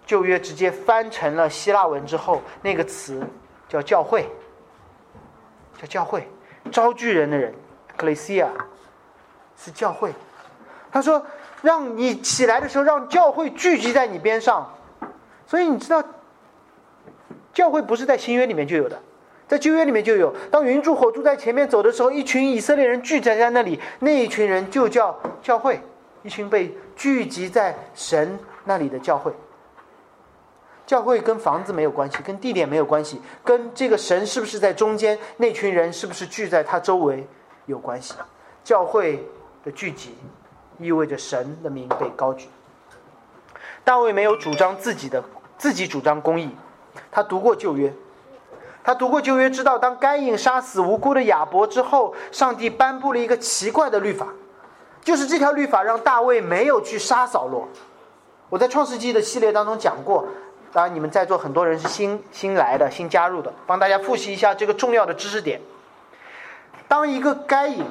[0.06, 3.24] 旧约直接翻成了希腊文之后，那个词
[3.68, 4.28] 叫教会。
[5.78, 6.28] 叫教会，
[6.72, 7.54] 招聚人的人
[7.98, 8.50] ，ecclesia，
[9.56, 10.14] 是教会。
[10.92, 11.26] 他说，
[11.62, 14.76] 让你起来的时候，让教会聚集在你边上。
[15.48, 16.04] 所以你知道，
[17.60, 18.98] 教会不是在新约里面就有的，
[19.46, 20.34] 在旧约里面就有。
[20.50, 25.82] 当云柱火柱在前面走的时候，一群以色列人聚集在那里，那一群人就叫教会，
[26.24, 29.34] 一群被聚集在神那里的教会。
[30.88, 37.28] 教会跟房子没有关系，跟地点没有关系，跟这个神是不是在中间，那群人是不是聚在他周围
[37.66, 38.14] 有关系。
[38.64, 39.28] 教会
[39.66, 40.16] 的聚集
[40.80, 42.48] 意味着神的名被高举。
[43.84, 45.22] 大卫没有主张自己的
[45.58, 46.50] 自己主张公义，
[47.12, 47.94] 他读过旧约，
[48.84, 54.28] 他读过旧约，知道当该隐杀死无辜的亚伯之后，上帝颁布了一个奇怪的律法，
[55.04, 57.68] 就是这条律法让大卫没有去杀扫罗。
[58.50, 60.26] 我在创世纪的系列当中讲过。
[60.72, 65.60] 当然，你们在座很多人是新新来的、新加入的，帮大家复习一下这个重要的知识点。
[66.88, 67.84] 当一个该隐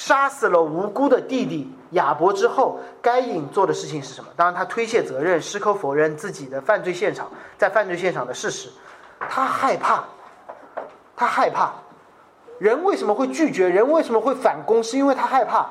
[0.00, 4.30] 杀死了无辜的弟弟亚伯之后，该隐做的事情是什么？
[4.34, 8.70] 当然，他推卸责任，矢口否认自己的犯罪现场在犯罪现场的事实。
[9.28, 10.02] 他害怕，
[11.14, 11.74] 他害怕。
[12.58, 13.68] 人为什么会拒绝？
[13.68, 14.82] 人为什么会反攻？
[14.82, 15.68] 是因为他害怕。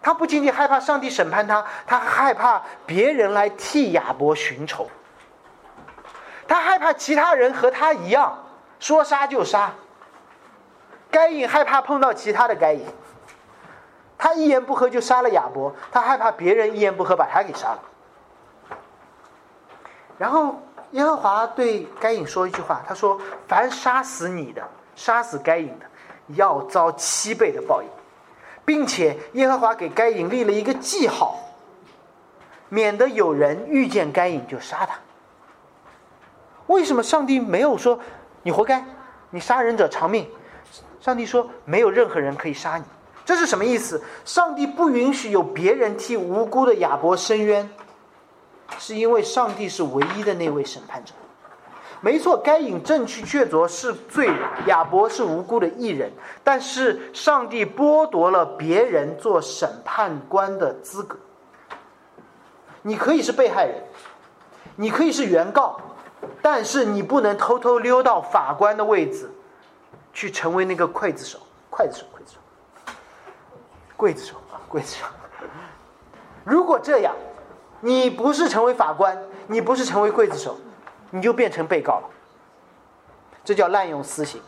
[0.00, 4.88] 他不仅仅害怕上帝审判他，他害怕别人来替亚伯寻仇。
[6.46, 8.42] 他害怕其他人和他一样
[8.80, 9.70] 说杀就杀。
[11.10, 12.86] 该隐害怕碰到其他的该隐，
[14.18, 15.72] 他一言不合就杀了亚伯。
[15.90, 17.80] 他害怕别人一言不合把他给杀了。
[20.18, 25.86] 然后耶和华对该隐说一句话，他说：“凡杀死你的，杀死该隐的，
[26.34, 27.88] 要遭七倍的报应，
[28.64, 31.36] 并且耶和华给该隐立了一个记号，
[32.68, 34.98] 免得有人遇见该隐就杀他。”
[36.66, 37.98] 为什么上帝没有说
[38.42, 38.84] 你活该，
[39.30, 40.28] 你杀人者偿命？
[41.00, 42.84] 上帝说没有任何人可以杀你，
[43.28, 44.02] 这是什么意思？
[44.24, 47.68] 上帝不允许有别人替无辜的亚伯伸冤，
[48.78, 51.12] 是因为上帝是唯一的那位审判者。
[52.00, 54.38] 没错，该隐正去确凿是罪人，
[54.68, 56.10] 亚伯是无辜的艺人，
[56.42, 61.18] 但是上帝剥夺了别人做审判官的资格。
[62.80, 63.82] 你可以是被害人，
[64.76, 65.78] 你可以是原告。
[66.40, 69.30] 但是你不能偷偷溜到法官的位置，
[70.14, 71.38] 去成为那个刽子手。
[71.70, 72.37] 刽子手，刽子手，
[73.98, 75.04] 刽子手啊，刽子手。
[76.44, 77.14] 如果这样，
[77.80, 80.56] 你不是成为法官，你不是成为刽子手，
[81.10, 82.08] 你就变成被告了。
[83.44, 84.40] 这叫滥用私刑。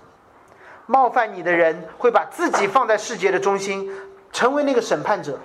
[0.86, 3.90] 冒犯你的人会把自己放在世界的中心，
[4.32, 5.38] 成为那个审判者。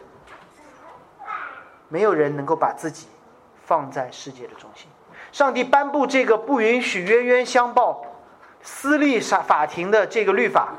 [1.88, 3.08] 没有人能够把自己
[3.64, 4.88] 放在世界的中心。
[5.32, 8.06] 上帝颁布这个不允许冤冤相报、
[8.62, 10.74] 私立法法庭的这个律法，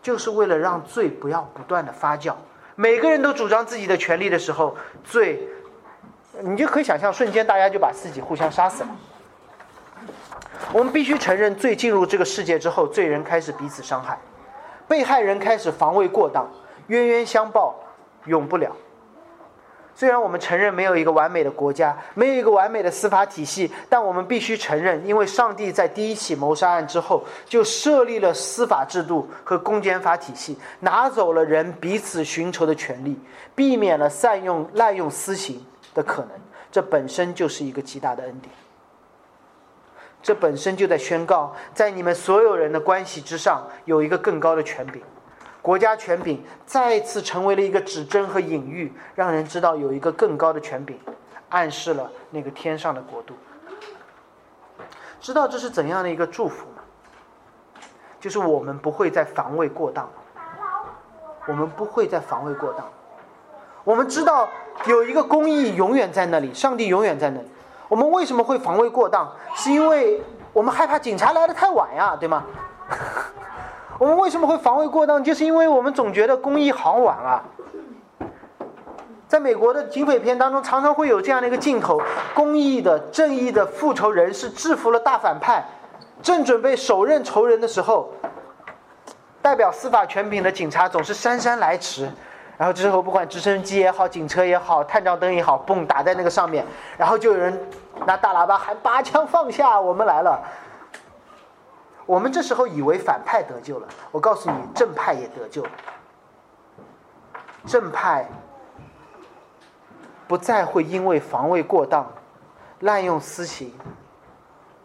[0.00, 2.34] 就是为了让罪不要不断的发酵。
[2.80, 5.48] 每个人都主张自己的权利的时候，罪，
[6.42, 8.88] 你就可以想象，瞬间大家就把自己互相杀死了。
[10.72, 14.16] 我们必须承认，罪进入这个世界之后，罪人开始彼此伤害，
[14.86, 16.48] 被害人开始防卫过当，
[16.86, 17.74] 冤冤相报
[18.26, 18.70] 永不了。
[19.98, 33.18] 虽然我们承认没有一个完美的国家，没有一个完美的司法体系，但我们必须承认，因为上帝在第一起谋杀案之后就设立了司法制度和公检法体系，拿走了人彼此寻仇的权利，
[33.56, 36.30] 避免了善用滥用私刑的可能。
[36.70, 38.54] 这本身就是一个极大的恩典。
[40.22, 45.02] 这本身就在宣告，在你们所有人的关系之上，有一个更高的权柄。
[45.60, 50.98] 国家权柄再次成为了一个指针和隐喻，让人知道有一个更高的权柄，
[51.50, 53.34] 暗示了那个天上的国度。
[55.20, 56.82] 知道这是怎样的一个祝福吗？
[58.20, 60.08] 就是我们不会再防卫过当，
[61.46, 62.86] 我们不会再防卫过当。
[63.84, 64.48] 我们知道
[64.86, 67.48] 有一个公义永远在那里，上帝永远在那里。
[67.88, 69.30] 我们为什么会防卫过当？
[69.54, 72.44] 是因为我们害怕警察来的太晚呀，对吗？
[73.98, 75.22] 我们为什么会防卫过当？
[75.22, 77.42] 就是因为我们总觉得公益好玩啊。
[79.26, 82.00] 在美国的警匪片当中，常常会有这样的一个镜头：
[82.32, 85.62] 公益的、正义的复仇人士制服了大反派，
[86.22, 88.08] 正准备手刃仇人的时候，
[89.42, 92.08] 代表司法权柄的警察总是姗姗来迟。
[92.56, 96.64] 然后之后，不管直升机也好，警车也好，探照灯也好，嘣打在那个上面，
[96.96, 97.68] 然后就有人
[98.06, 100.40] 拿大喇叭喊：“拔枪放下，我们来了。”
[102.08, 105.70] 我们这时候以为反派得救了，我告诉你，正派也得救了。
[107.66, 108.26] 正派。
[110.26, 112.06] 不再会因为防卫过当、
[112.80, 113.72] 滥用私刑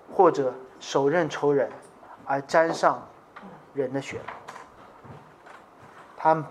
[0.09, 1.69] 或者手刃仇人
[2.25, 3.05] 而沾上
[3.73, 4.21] 人的血。
[6.15, 6.41] 他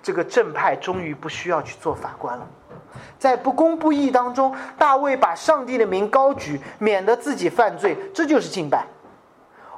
[0.00, 2.46] 这个正派终于不需要去做法官了。
[3.18, 8.86] 在不公不义当中，大卫把上帝的名高举，免得自己犯罪，这就是敬拜。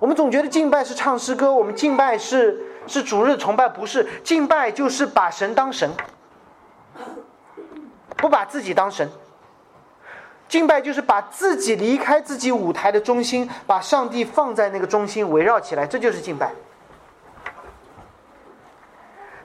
[0.01, 5.89] 我们总觉得敬拜是唱诗歌，我们敬拜是是主日崇拜，不是敬拜就是把神当神。
[8.17, 9.09] 不把自己当神，
[10.47, 16.53] 敬拜就是把自己离开自己舞台的中心，把上帝放在那个中心围绕起来，这就是敬拜。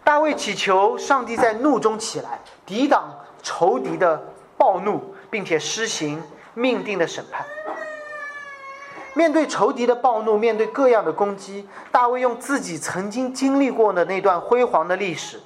[0.03, 4.21] 大卫祈求上帝在怒中起来，抵挡仇敌的
[4.57, 6.21] 暴怒，并且施行
[6.53, 7.45] 命定的审判。
[9.15, 15.39] 面对仇敌的暴怒，面对各样的攻击，大卫用自己曾经经历过的那段辉煌的历史。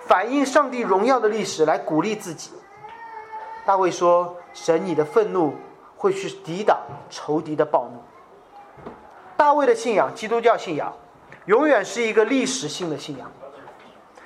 [0.00, 2.50] 反映上帝荣耀的历史来鼓励自己。
[3.64, 5.54] 大卫说：“神，你的愤怒
[5.96, 8.02] 会去抵挡仇敌的暴怒。”
[9.36, 10.92] 大卫的信仰，基督教信仰，
[11.46, 13.30] 永远是一个历史性的信仰。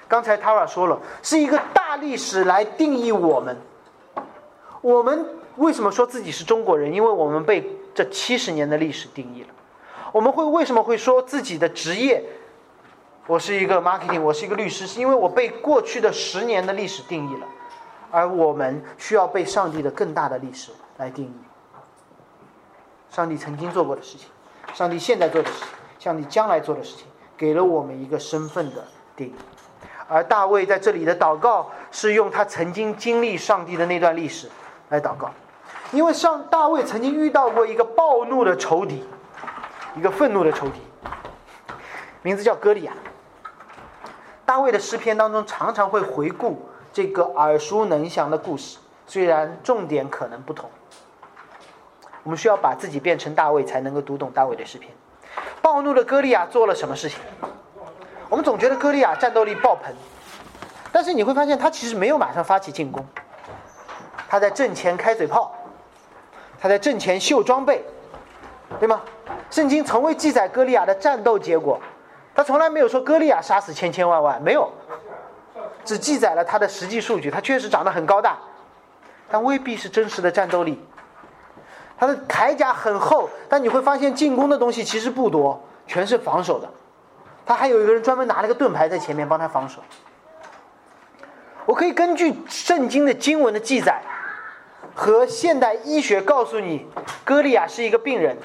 [0.08, 3.56] 刚才 Tara 说了，是一个大历史来定义我们。
[4.80, 6.92] 我们为什么说自己是中国人？
[6.92, 7.60] 因为我们被
[8.02, 9.48] 这七十年的历史定义了。
[10.10, 12.24] 我们会为什么会说自己的职业？
[13.26, 17.46] 我是一个 marketing，我是一个律师，是因为我被过去的十年的历史定义了，
[18.10, 21.34] 而我们需要被上帝的更大的历史来定义。
[23.10, 24.28] 上帝曾经做过的事情，
[24.72, 27.04] 上帝现在做的事情，上帝将来做的事情，
[27.36, 28.82] 给了我们一个身份的
[29.14, 29.34] 定义。
[30.08, 34.48] 而大卫在这里的祷告是用他曾经经历上帝的那段历史
[34.88, 35.30] 来祷告，
[35.92, 39.04] 因为上大卫曾经遇到过一个暴怒的仇敌，
[39.96, 40.80] 一个愤怒的仇敌，
[42.22, 42.92] 名字叫歌利亚。
[44.46, 50.70] 大卫的诗篇当中常常会回顾这个耳熟能详的故事，虽然重点可能不同。
[52.22, 54.92] 我们需要把自己变成大卫，才能够读懂大卫的诗篇。
[55.62, 57.18] 暴怒的歌利亚做了什么事情？
[58.28, 59.92] 我们总觉得歌利亚战斗力爆棚，
[60.92, 63.04] 但是你会发现他其实没有马上发起进攻，
[64.28, 65.52] 他在阵前开嘴炮，
[66.60, 67.82] 他在阵前秀装备，
[68.78, 69.00] 对吗？
[69.50, 71.80] 圣经从未记载歌利亚的战斗结果。
[72.34, 74.70] 他从来没有说歌利亚杀死千千万万，没有，
[75.84, 77.30] 只记载了他的实际数据。
[77.30, 78.38] 他确实长得很高大，
[79.30, 80.80] 但未必是真实的战斗力。
[81.98, 86.68] 他的铠甲很厚，但你会发现进攻的东西其实不多，全是防守的。
[87.44, 89.80] 他还有一个人专门拿了个盾牌在前面帮他防守。
[91.66, 94.00] 我可以根据圣经的经文的记载
[95.00, 96.86] 和现代医学告诉你，
[97.24, 98.36] 歌利亚是一个病人。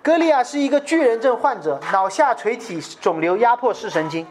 [0.00, 4.24] 歌利亚是一个巨人症患者，脑下垂体肿瘤压迫视神经，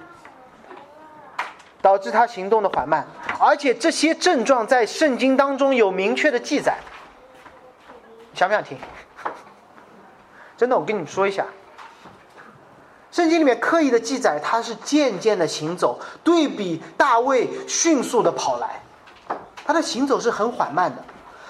[1.81, 3.05] 导致他行动的缓慢，
[3.37, 6.77] 而且这些症状在圣经当中有明确的记载。
[8.33, 8.77] 想不想听？
[10.55, 11.45] 真的，我跟你们说一下，
[13.11, 18.81] 圣经里面刻意的记载他是渐渐的行走，对比大卫迅速的跑来，
[19.69, 21.03] 他的行走是很缓慢的。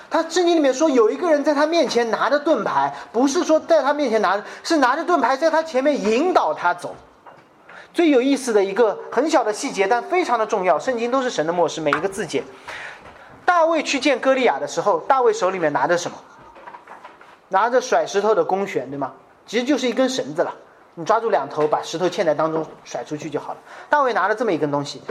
[0.10, 6.94] 他圣经里面说，有一个人在他面前拿着盾牌，不是说在他面前拿，是拿着盾牌在他前面引导他走。
[7.94, 10.78] 最有意思的一个很小的细节，但非常的重要。
[10.78, 12.44] 圣经都是神的漠视，每一个字节。
[13.46, 16.18] 大卫去见歌利亚的时候，大卫手里面拿着什么？
[17.48, 19.14] 拿着甩石头的弓弦，对吗？
[19.46, 20.54] 其实就是一根绳子了。
[20.96, 23.60] 你抓住两头，把石头嵌在当中，甩出去就好了。
[23.90, 25.02] 大卫拿了这么一根东西，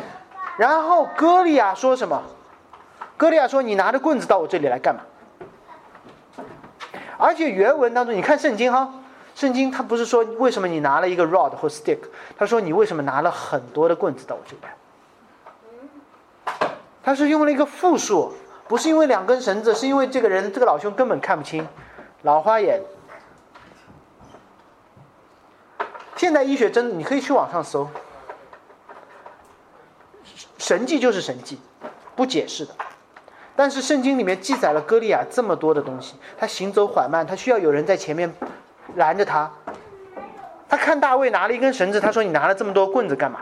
[0.58, 2.22] 然后歌利亚说什么？
[3.18, 5.02] 歌利亚说：“你拿着棍子到我这里来干嘛？”
[7.18, 8.94] 而且原文当中，你看圣经哈，
[9.34, 11.98] 圣经他不是说为什么你拿了一个 rod 或 stick，
[12.38, 14.76] 他说你为什么拿了很多的棍子到我这里来？
[17.02, 18.32] 他是用了一个复数，
[18.68, 21.66] 不是因为两根绳子，是因为这个人这个老兄根本看不清，
[22.22, 22.80] 老花眼。
[26.14, 27.88] 现代医学真，你可以去网上搜，
[30.56, 31.60] 神迹就是神迹，
[32.14, 32.74] 不解释的。
[33.58, 38.32] 但是圣经里面记载了歌利亚这么多的东西，他行走缓慢，他需要有人在前面
[38.94, 39.50] 拦着他，
[40.68, 43.40] 他看大卫拿了一根绳子，他说：“你拿了这么多棍子干嘛？”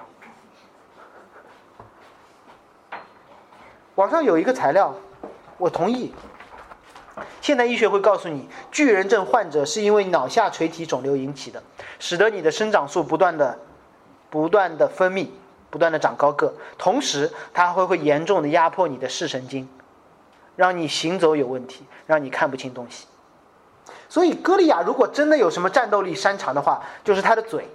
[3.97, 4.95] 网上有一个材料，
[5.59, 6.15] 我同意。
[7.43, 11.63] 现代医学会告诉你，巨人症患者是因为脑下垂体肿瘤引起的，
[11.99, 13.59] 使得你的生长素不断的、
[14.31, 15.29] 不断的分泌，
[15.69, 19.69] 不断的长高个，同时它会会严重的压迫你的视神经，
[20.57, 23.07] 让你行走有问题，让你看不清东西。
[24.09, 27.69] 所以，歌利亚如果真的有什么战斗力擅长的话，就是他的嘴。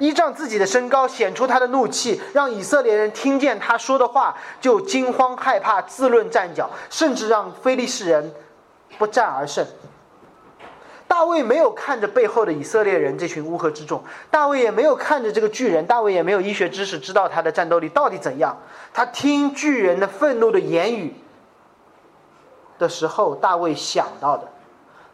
[0.00, 8.34] 依仗自己的身高显出他的怒气，让以色列人听见他说的话就惊慌害怕，自论战脚，甚至让非利士人
[8.98, 9.64] 不战而胜。
[11.06, 18.56] 大卫没有看着背后的以色列人这群乌合之众，大卫也没有看着这个巨人，大卫也没有医学知识知道他的战斗力到底怎样。
[18.92, 21.14] 他听巨人的愤怒的言语。
[22.76, 24.48] 的时候，大卫想到的，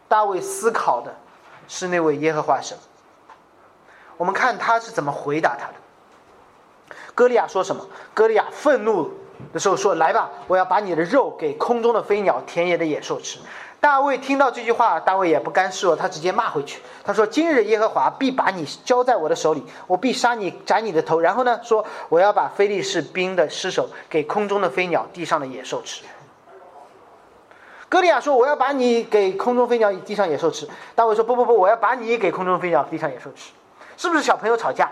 [0.07, 1.13] 大卫思考的，
[1.67, 2.75] 是那位耶和华神。
[4.17, 6.95] 我们看他是怎么回答他的。
[7.13, 7.85] 歌利亚说什么？
[8.15, 9.11] 歌利亚愤怒
[9.53, 13.37] 的时候说：“来吧，我要把你的肉给空中的飞鸟、田野的野兽吃。”
[13.81, 16.79] 大卫听到这句话，大卫也不甘示弱，他直接骂回去。
[17.03, 21.19] 他说：“今日耶和华必把你交在我的手里，我必杀你，斩你的头。
[21.19, 26.03] 然后呢，说我要把非利士兵的尸首给空中的飞鸟、地上的野兽吃。”
[27.89, 33.51] 歌利亚说：“我要把你给空中飞鸟、地上野兽吃。”大卫说：“不不不，我要把你给空中飞鸟、地上野兽吃。”
[33.97, 34.91] 是不是小朋友吵架？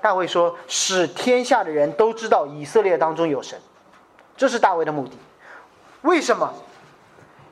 [0.00, 3.60] 大卫说：“使天下的人都知道以色列当中有神。”
[4.38, 5.18] 这是大卫的目的。
[6.02, 6.52] 为什么？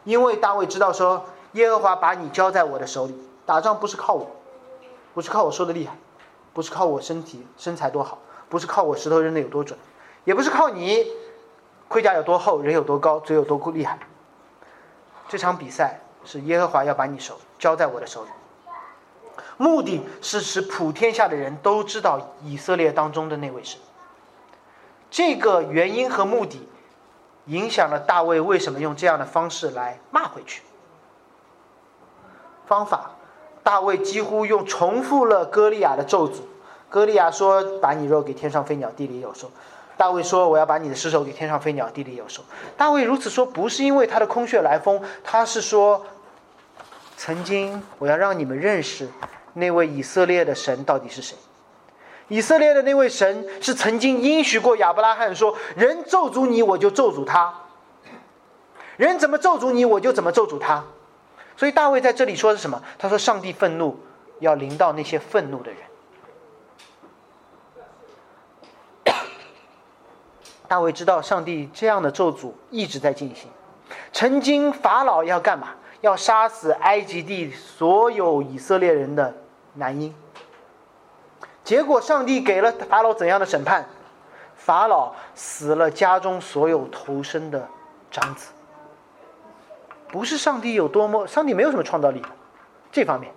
[0.04, 4.30] 因为大卫知道说，耶和华把你交在我的手里，打仗不是靠我，
[5.14, 5.96] 不是靠我说的厉害，
[6.54, 8.18] 不是靠我身体身材多好，
[8.48, 9.78] 不是靠我石头扔的有多准，
[10.24, 11.06] 也不是靠你。
[11.88, 13.98] 盔甲有多厚，人有多高，嘴有多厉害。
[15.26, 18.30] 这场比赛是耶和华要把你手交在我的手里，
[19.56, 23.80] 目的是使普天下的人都知道以色列当中的那位神。
[25.10, 26.68] 这个原因和目的，
[27.48, 30.62] 影响了大卫为什么用这样的方式来骂回去。
[32.66, 33.10] 方法，
[33.62, 36.40] 大卫几乎用重复了歌利亚的咒诅。
[36.90, 39.50] 歌利亚说：“把你肉给天上飞鸟，地里有兽。”
[39.96, 42.42] 大卫说：“我要把你的尸首给天上飞鸟，地里有兽。”
[42.76, 46.04] 大卫如此说，不是因为他的空穴来风，他是说，
[47.16, 49.08] 曾经我要让你们认识
[49.54, 51.36] 那位以色列的神到底是谁。
[52.28, 57.52] 以色列的那位神是曾经应许过亚伯拉罕说：“人咒诅你，我就咒诅他；
[58.96, 60.84] 人怎么咒诅你，我就怎么咒诅他。”
[61.56, 62.82] 所以大卫在这里说是什么？
[62.98, 63.98] 他说：“上帝愤怒
[64.40, 65.80] 要临到那些愤怒的人。”
[70.68, 73.50] 大卫知道上帝这样的咒诅一直在进行。
[74.12, 75.68] 曾经法老要干嘛？
[76.02, 79.34] 要杀死埃及地所有以色列人的
[79.74, 80.14] 男婴。
[81.68, 83.84] 结果上帝给了法老怎样的审判？
[84.56, 87.68] 法老死了家中所有投生的
[88.10, 88.52] 长子。
[90.08, 92.24] 不是上帝有多么，上帝没有什么创造力，
[92.90, 93.30] 这方面，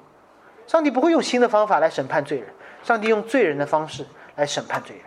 [0.66, 2.48] 上帝不会用新的方法来审判罪人，
[2.84, 4.08] 上帝用罪人的方式
[4.38, 5.06] 来审判罪人。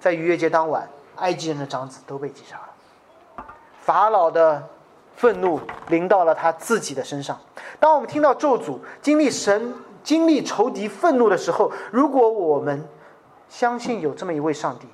[0.00, 3.44] 在逾越节当晚，埃及人的长子都被击杀了。
[3.80, 4.60] 法老的
[5.14, 7.38] 愤怒临到了他自己的身上。
[7.78, 9.72] 当我们听到咒诅、经历神、
[10.10, 12.84] 经历仇敌愤怒的时候，如果我们
[13.48, 14.88] 相信有这么一位上帝，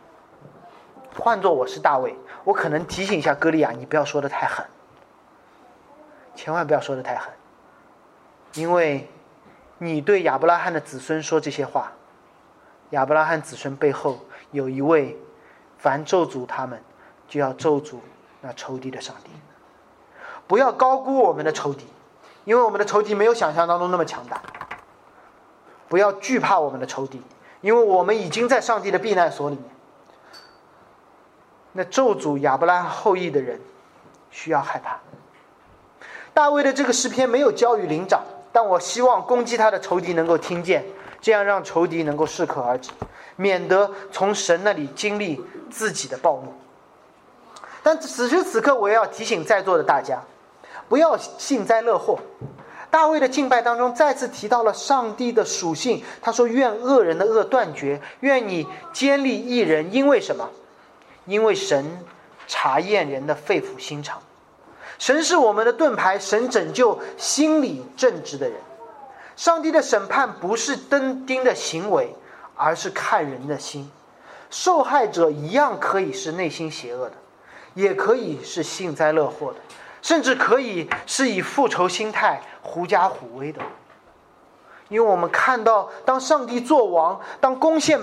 [1.19, 2.14] 换做我是大卫，
[2.45, 4.67] 我可能提醒一下歌利亚：你不要说的太狠，
[6.35, 7.33] 千万不要说的太狠，
[8.57, 9.09] 因为
[9.79, 11.93] 你对亚伯拉罕的子孙说这些话，
[12.91, 14.19] 亚伯拉罕子孙背后。
[14.51, 15.19] 有一位，
[15.79, 16.79] 凡咒诅他们，
[17.27, 17.97] 就要咒诅
[18.43, 19.31] 那仇敌的上帝。
[20.47, 21.87] 不要高估我们的仇敌，
[22.45, 24.43] 因为我们的仇敌没有想象当中那么强大。
[25.89, 27.22] 不要惧怕我们的仇敌，
[27.61, 29.64] 因为我们已经在上帝的避难所里面。
[31.72, 33.61] 那咒诅亚伯拉罕后裔的人，
[34.30, 34.99] 需要害怕。
[36.32, 38.22] 大卫的这个诗篇没有交与灵长，
[38.53, 40.84] 但我希望攻击他的仇敌能够听见，
[41.20, 42.91] 这样让仇敌能够适可而止。
[43.37, 46.55] 免得从神那里经历自己的暴怒。
[47.82, 50.22] 但此时此刻，我要提醒在座的大家，
[50.89, 52.18] 不要幸灾乐祸。
[52.91, 60.51] 大卫的敬拜当中再次提到了上帝的属性，他说：“愿恶人的恶断绝，愿你坚立一人。”因为什么？
[61.26, 62.05] 因为神
[62.47, 64.22] 查验人的肺腑心肠。
[64.99, 68.59] 神是我们的盾牌，神拯救心理正直的人。
[69.37, 72.14] 上帝的审判不是登钉的行为。
[72.59, 73.91] 而是看人的心，
[74.49, 77.12] 受害者一样可以是内心邪恶的，
[77.74, 79.59] 也可以是幸灾乐祸的。
[80.03, 83.61] 甚至可以是以复仇心态狐假虎威的。
[84.89, 88.01] 因为我们看到，当上帝做王，当攻陷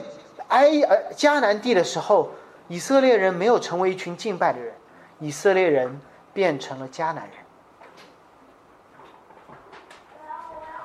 [0.49, 2.31] 埃呃迦南地的时候，
[2.67, 4.73] 以色列人没有成为一群敬拜的人，
[5.19, 6.01] 以色列人
[6.33, 7.31] 变成了迦南人。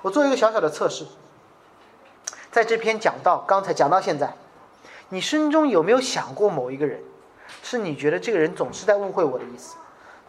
[0.02, 1.04] 我做一个小小的测试，
[2.52, 4.32] 在这篇讲到刚才讲到现在，
[5.08, 7.02] 你心中有没有想过某一个人，
[7.64, 9.76] 是你觉得这个人总是在误会我的意思，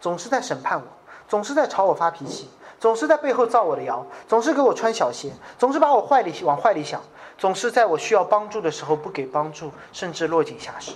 [0.00, 0.86] 总是在审判我，
[1.28, 2.48] 总是在朝我发脾气，
[2.78, 7.02] 总是在背后造我的谣，总是给我穿小鞋，总是把我坏里往坏里想，
[7.36, 10.92] 总是在我需要帮助的时候不给帮助，甚至落井下石。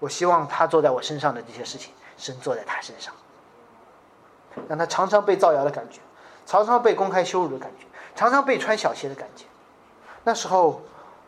[0.00, 3.14] 我希望他坐在我身上的这些事情，神坐在他身上，
[4.68, 6.00] 让他常常被造谣的感觉。
[6.46, 9.46] 常常被公开羞辱的感觉，常常被穿小鞋的感觉，
[10.24, 10.82] 那时候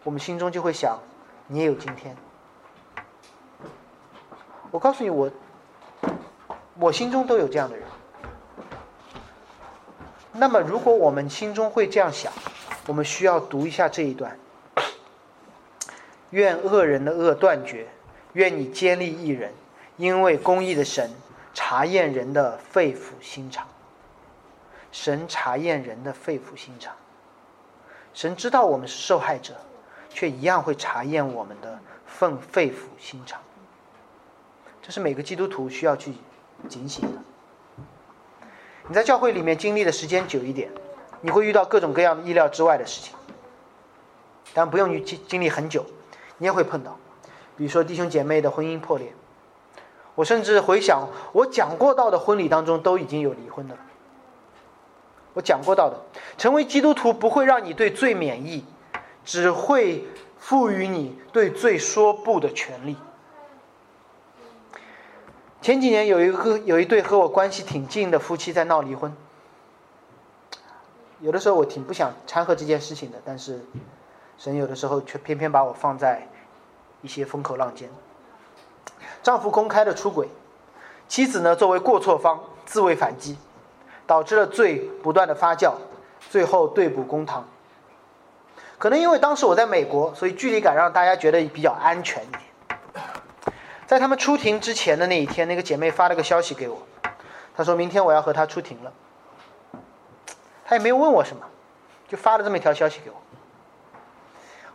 [0.05, 0.99] 我们心中就会想：
[1.47, 2.15] 你也有今天。
[4.71, 5.31] 我告诉你，我
[6.79, 7.87] 我心中都有这样的人。
[10.33, 12.33] 那么，如果我们心中会这样想，
[12.87, 14.39] 我们需要读一下这一段：
[16.31, 17.89] 愿恶人的恶断绝，
[18.35, 19.55] 愿你坚立一人，
[19.97, 21.11] 因为公义的神
[21.55, 23.67] 查验人的肺腑心肠。
[24.93, 26.95] 神查验人的肺腑心肠，
[28.15, 29.55] 神知道我们是受害者，
[30.09, 33.41] 却一样会查验我们的肺肺腑心肠。
[34.87, 36.13] 这是每个基督徒需要去
[36.69, 37.19] 警醒的。
[38.87, 40.71] 你在教会里面经历的时间久一点，
[41.23, 43.13] 你会遇到各种各样的意料之外的事情，
[44.55, 45.85] 但不用你经经历很久，
[46.39, 46.97] 你也会碰到。
[47.57, 49.13] 比如说弟兄姐妹的婚姻破裂，
[50.15, 53.81] 我甚至回想我讲过到的婚礼当中，都已经有离婚的了。
[55.35, 56.01] 我讲过到的，
[56.39, 58.65] 成为基督徒不会让你对罪免疫，
[59.25, 60.07] 只会
[60.39, 62.97] 赋予你对罪说不的权利。
[65.61, 69.15] 前几年有一个有一对和我关系挺近的夫妻在闹离婚，
[71.21, 73.65] 有的时候我挺不想掺和这件事情的，但是
[74.39, 76.29] 神有的时候却偏偏把我放在
[77.03, 77.89] 一些风口浪尖。
[79.23, 80.29] 丈夫公开的出轨，
[81.09, 83.37] 妻子呢作为过错方自卫反击。
[84.09, 85.73] 导致了罪不断的发酵，
[86.31, 87.45] 最后对簿公堂。
[88.79, 92.41] 可能因为当时我在美国，所以距离感让大家觉得比较安全一点。
[93.87, 96.83] 在他们出庭之前的那一天，那个姐妹发了个消息给我，
[97.57, 98.93] 她说明天我要和他出庭了。
[100.65, 101.47] 她也没有问我什么，
[102.09, 103.17] 就发了这么一条消息给我。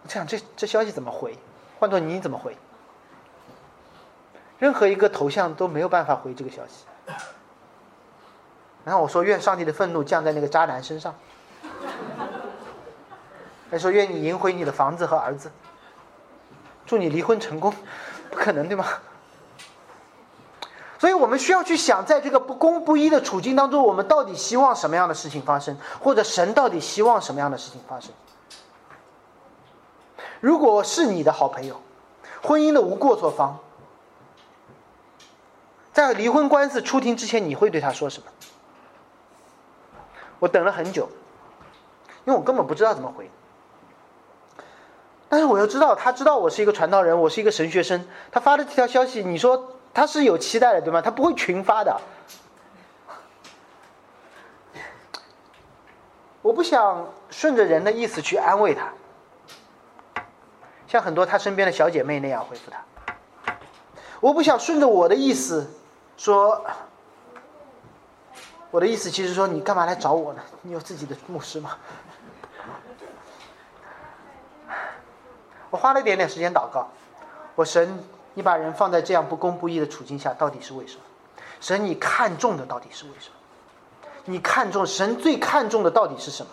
[0.03, 1.37] 我想这这消息怎么回？
[1.77, 2.55] 换做你怎么回？
[4.57, 6.85] 任何一个头像都没有办法回这个消息。
[8.85, 11.13] 然后我说：“愿上帝的愤怒降在那个渣男身上。”
[13.69, 15.51] 还说：“愿你赢回你的房子和儿子。”
[16.85, 17.73] 祝你离婚成功，
[18.31, 18.85] 不可能对吗？
[20.97, 28.11] 所以我们需要去想，在这个不公不义的处境当中，我们到底希望什么样的事情发生，或者神到底希望什么样的事情发生？
[30.39, 31.81] 如果是你的好朋友，
[32.43, 33.59] 婚姻的无过错方，
[35.91, 38.27] 在离婚官司出庭之前，你会对他说什么？
[40.37, 41.09] 我等了很久，
[42.25, 43.29] 因为我根本不知道怎么回。
[45.31, 48.05] 但是我又知道，他知道我是一个传道人，我是一个神学生。
[48.33, 51.01] 他发的这条消息，你说他是有期待的，对吗？
[51.01, 52.01] 他不会群发的。
[56.41, 58.91] 我不想顺着人的意思去安慰他，
[60.85, 63.55] 像很多他身边的小姐妹那样回复他。
[64.19, 65.65] 我不想顺着我的意思
[66.17, 66.61] 说。
[68.69, 70.41] 我的意思其实说，你干嘛来找我呢？
[70.61, 71.77] 你有自己的牧师吗？
[75.71, 76.87] 我花了一点点时间祷告，
[77.55, 77.97] 我神，
[78.35, 81.01] 你把人放在这样不公不义的处境下，到底是为什么？
[81.59, 83.35] 神，你看重的到底是为什么？
[84.25, 86.51] 你看重神最看重的到底是什么？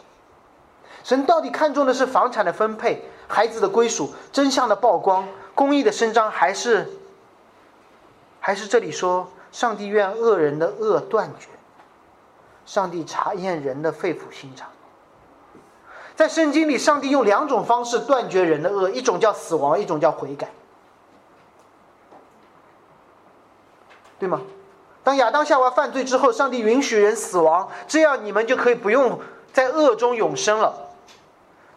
[1.05, 6.89] 神到底看重的是房产的分配、孩子的归属、真相的曝光、公义的伸张，还是
[8.41, 11.49] 还是这里说，上帝愿恶人的恶断绝？
[12.67, 14.69] 上帝查验人的肺腑心肠，
[16.19, 20.51] 在圣经里，上帝用两种方式断绝人的恶，一种叫死亡，一种叫悔改，
[24.19, 24.41] 对吗？
[25.05, 29.21] 当亚当夏娃犯罪之后，上帝允许人死亡，这样你们就可以不用
[29.53, 30.89] 在恶中永生了。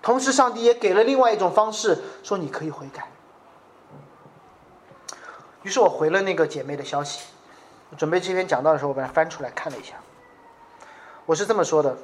[0.01, 3.11] 同时，上帝也给了另外一种方式，说你可以悔改。
[5.61, 7.27] 于是我回了那个姐妹的消息，
[7.95, 9.93] 准备这篇讲道的时候，我把它翻出来看了一下。
[11.27, 11.95] 我是这么说的，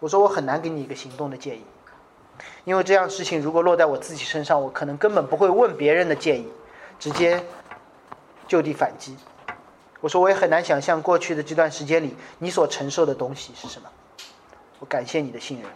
[0.00, 1.66] 我说我很难给你一个行动的建议，
[2.64, 6.48] 因为这样事情如果落在我自己身上，我可能根本不会问别人的建议，
[6.98, 7.44] 直接
[8.46, 9.16] 就地反击。
[10.00, 13.88] 我说我也很难想象过去的这段时间里你所承受的东西是什么。
[14.80, 15.70] 我感谢你的信任。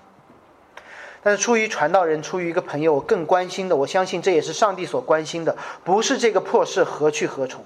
[1.22, 7.64] 但是出于传道人，出于一个朋友，我更关心的，我相信这也是上帝所关心的，不是这个破事何去何从，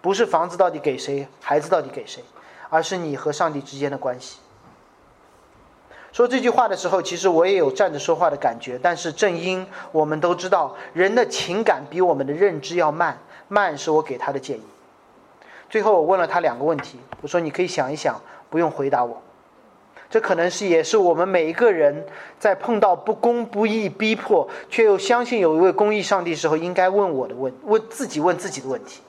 [0.00, 2.22] 不是房子到底给谁，孩子到底给谁，
[2.70, 4.38] 而是你和上帝之间的关系。
[6.12, 14.62] 说这句话的时候，其实我也有站着说话的感觉，但是正因我们都知道，人的情感比我们的认知要慢，慢是我给他的建议。
[15.70, 19.22] 最后我问了他两个问题，我说你可以想一想，不用回答我。
[20.10, 22.06] 这可能是也是我们每一个人
[22.38, 29.02] 在碰到不公不义、逼迫，却又相信有一位公义上帝时候，应该问我的问问自己问自己的问题。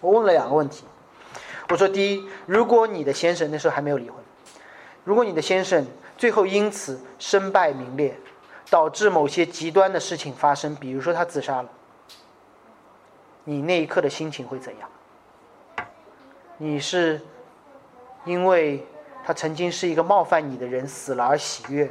[0.00, 0.84] 我问了两个问题，
[1.68, 4.16] 我说：第一，如果你的先生那时候还没有离婚，
[5.04, 5.86] 如果你的先生
[6.20, 8.14] 最后因此身败名裂，
[8.68, 11.68] 导致某些极端的事情发生，比如说他自杀了，
[13.44, 15.86] 你那一刻的心情会怎样？
[16.58, 17.22] 你是
[18.26, 18.86] 因为？
[19.22, 21.88] 他曾经是一个冒犯你的人死了而喜悦，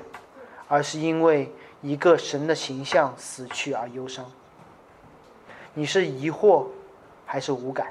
[0.68, 4.26] 而是因为一个神的形象死去而忧伤。
[5.76, 6.66] 你是疑惑
[7.28, 7.88] 还是无感？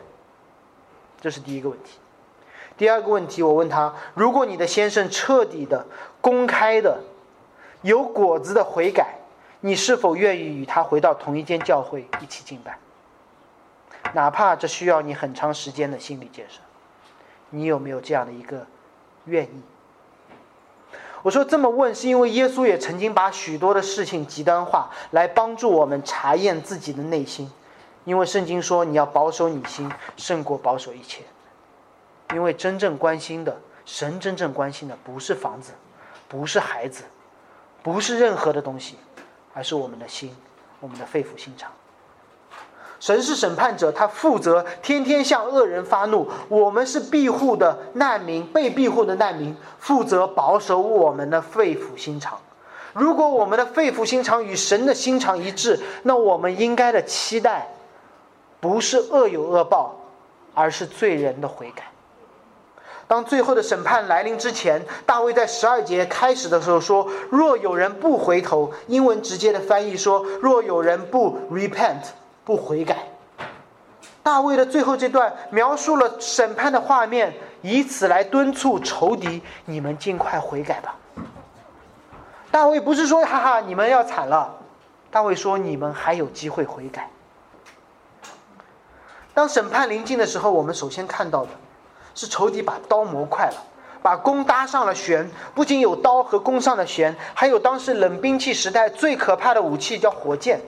[1.21, 2.01] 这是第一个问题。
[2.77, 5.87] 第二个问题，我问他：如果你的先生彻底的、
[6.21, 7.01] 公开的、
[7.83, 9.19] 有果子的悔改，
[9.61, 12.79] 你是否愿意与他回到同一间教会一起敬拜？
[14.15, 16.61] 哪怕这需要你很长时间的心理建设，
[17.51, 18.67] 你有没有这样的一个？
[19.27, 19.63] 愿意。
[21.23, 27.51] 我说这么问，是因为耶稣也曾经把许多的事情极端化，来帮助我们查验自己的内心。
[28.05, 31.25] 因为圣经说，你要保守你心，胜过保守一切。
[32.33, 35.73] 因为真正关心的，神真正关心的，不是房子，
[36.29, 37.05] 不是孩子，
[37.83, 38.97] 不是任何的东西，
[39.55, 40.37] 而是我们的心，
[40.79, 41.73] 我们的肺腑心肠。
[43.01, 46.29] 神是审判者，他负责天天向恶人发怒。
[46.49, 52.39] 我们是庇护的难民，被庇护的难民，负责保守我们的肺腑心肠。
[52.93, 57.69] 如果我们的肺腑心肠与神的心肠一致，那我们应该的期待，
[58.59, 59.95] 不是恶有恶报，
[60.53, 61.85] 而是罪人的悔改。
[63.09, 72.03] 当最后的审判来临之前，大卫在十二节开始的时候说：“若有人不回头，英文直接的翻译说：若有人不 repent。”
[72.49, 72.97] 不悔改，
[74.23, 80.97] 大卫的最后这段描述了审判的画面，以此来敦促仇敌：你们尽快悔改吧。
[82.51, 84.57] 大卫不是说哈哈你们要惨了，
[85.11, 87.11] 大卫说你们还有机会悔改。
[89.35, 91.51] 当审判临近的时候，我们首先看到的
[92.19, 93.63] 是仇敌把刀磨快了，
[94.03, 100.61] 把弓搭上了弦，不仅有刀和弓上的弦，还有当时冷兵器时代最可怕的武器叫火箭。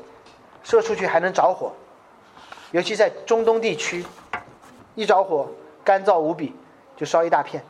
[0.63, 1.73] 射出去还能着火，
[2.71, 4.05] 尤其在中东地区，
[4.95, 5.51] 一着火
[5.83, 6.55] 干燥无比，
[6.97, 7.65] 就烧一大片。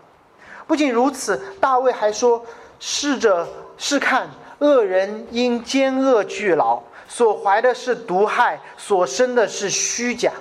[0.67, 2.45] 不仅如此，大卫还说
[2.79, 4.29] ：“试着试看，
[4.59, 10.33] 恶人因奸恶俱劳，所怀的是毒害，所生的是虚假。”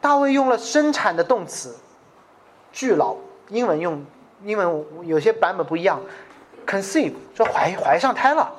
[0.00, 1.74] 大卫用了生产的动词
[2.72, 3.14] “俱劳”，
[3.50, 4.04] 英文用
[4.44, 6.00] 英文有些版本不一样
[6.66, 8.52] ，“conceive” 说怀怀上胎了，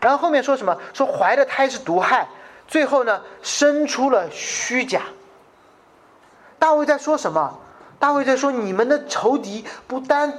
[0.00, 0.76] 然后后面说什么？
[0.92, 2.28] 说怀的胎是毒害。
[2.66, 5.02] 最后呢，生出了虚假。
[6.58, 7.58] 大卫在说什么？
[7.98, 10.32] 大卫在说：你们的仇敌不单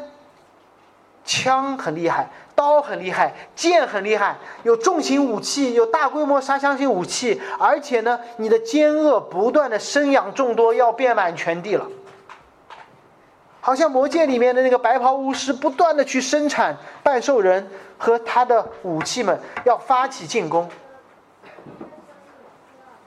[1.24, 11.88] 枪很厉害，刀很厉害，剑很厉害，有重型武器，有大规模杀伤性武器，而且呢，你的奸恶不断的生养众多，要遍满全地了。
[13.66, 20.70] 好像魔戒里面的那个白袍巫师，不断的去生产半兽人和他的武器们，要发起进攻。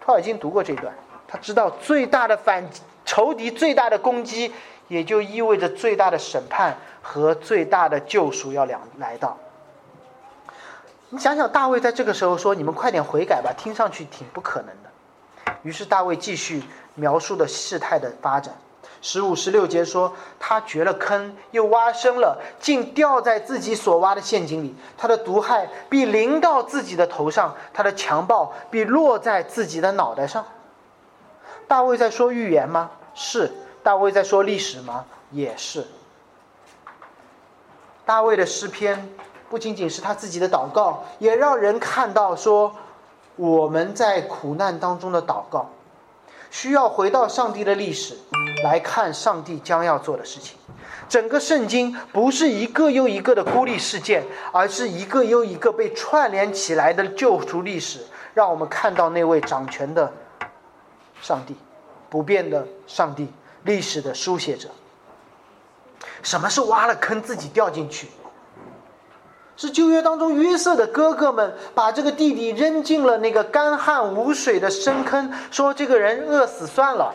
[0.01, 0.93] 他已经读过这段，
[1.29, 2.69] 他知道最大的反
[3.05, 4.53] 仇敌、最大的攻击，
[4.89, 9.39] 也就意味着最大的审判和最大的救赎要两来到。
[11.11, 15.53] 你想想，大卫在这个时候说：“你们快点悔改吧！”听上去挺不可能的。
[15.63, 16.65] 于是大卫继续
[16.97, 18.53] 描述的事态的发展。
[19.01, 24.75] 十五、十六节说，他掘了坑，又挖深了，竟掉在自己所挖的陷阱里。
[24.97, 30.45] 他的毒害必临到自己的头上，他的强暴必落在自己的脑袋上。
[31.67, 32.91] 大卫在说预言吗？
[33.15, 33.53] 是。
[33.83, 35.05] 大卫在说历史吗？
[35.31, 35.87] 也是。
[38.05, 39.09] 大卫的诗篇
[39.49, 42.75] 不仅仅是他自己的祷告，也让人看到说
[43.37, 45.71] 我们在苦难当中的祷告。
[46.51, 48.17] 需要回到上帝的历史
[48.65, 50.57] 来看上帝将要做的事情。
[51.09, 54.23] 整个圣经不是一个又一个的孤立事件，
[54.53, 58.01] 而是一个又一个被串联起来的救赎历史，
[58.35, 60.13] 让我们看到那位掌权的
[61.23, 61.57] 上帝，
[62.11, 63.29] 不变的上帝，
[63.65, 64.69] 历史的书写者。
[66.23, 68.09] 什么是挖了坑自己掉进去？
[69.59, 77.13] 是旧约当中约瑟的哥哥们把这个弟弟扔进了那个干旱无水的深坑，说这个人饿死算了。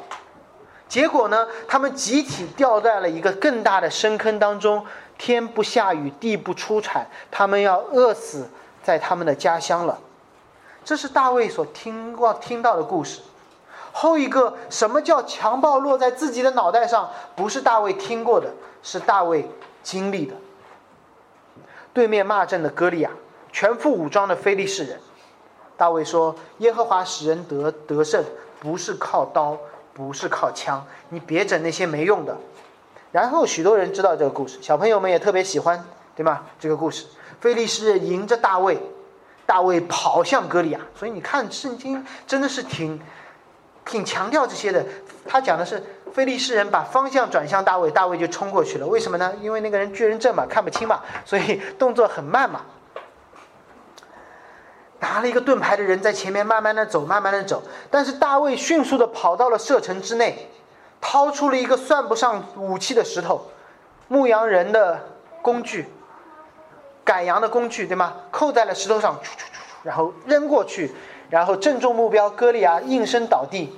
[0.89, 4.85] 结果呢，他们集体掉在了一个更大的深坑当中，
[5.17, 8.49] 天不下雨，地不出产，他们要饿死
[8.83, 9.97] 在他们的家乡了。
[10.83, 13.21] 这是大卫所听过听到的故事。
[13.93, 17.09] 后一个什么叫强暴落在自己的脑袋上？
[17.37, 18.49] 不是大卫听过的，
[18.83, 19.49] 是大卫
[19.81, 20.35] 经历的。
[21.93, 23.11] 对面骂阵的歌利亚，
[23.51, 24.99] 全副武装的非利士人。
[25.77, 28.23] 大卫说：“耶和华使人得得胜，
[28.59, 29.57] 不是靠刀，
[29.93, 32.35] 不是靠枪，你别整那些没用的。”
[33.11, 35.83] 然后许多人知道这个故事，小朋友们也特别喜欢，
[36.15, 36.43] 对吗？
[36.59, 37.05] 这个故事，
[37.39, 38.77] 非利士人迎着大卫，
[39.45, 40.79] 大卫跑向歌利亚。
[40.95, 42.99] 所以你看，圣经真的是挺。
[43.85, 44.85] 挺强调这些的，
[45.27, 48.87] 他讲的是菲利士人把方向转向大卫，大卫就冲过去了。
[48.87, 49.33] 为什么呢？
[49.41, 52.61] 因为那个人巨人症嘛，看不清嘛， 所以动作很慢嘛。
[54.99, 57.61] 拿了一个盾牌的人在前面慢慢的走，慢慢的走。
[57.91, 60.49] 但是大卫迅速的跑到了射程之内，
[61.01, 63.49] 掏出了一个算不上武器的石头，
[64.07, 65.01] 牧羊人的
[65.41, 65.87] 工具，
[67.03, 68.13] 赶羊的工具，对吗？
[68.31, 69.19] 扣在了石头上，
[69.83, 70.95] 然后扔过去。
[71.33, 73.75] 然后正中目标，歌利亚应声倒地。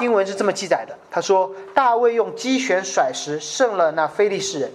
[0.00, 4.72] 经文是这么记载的：他说，大卫用机旋甩石胜了那非利士人，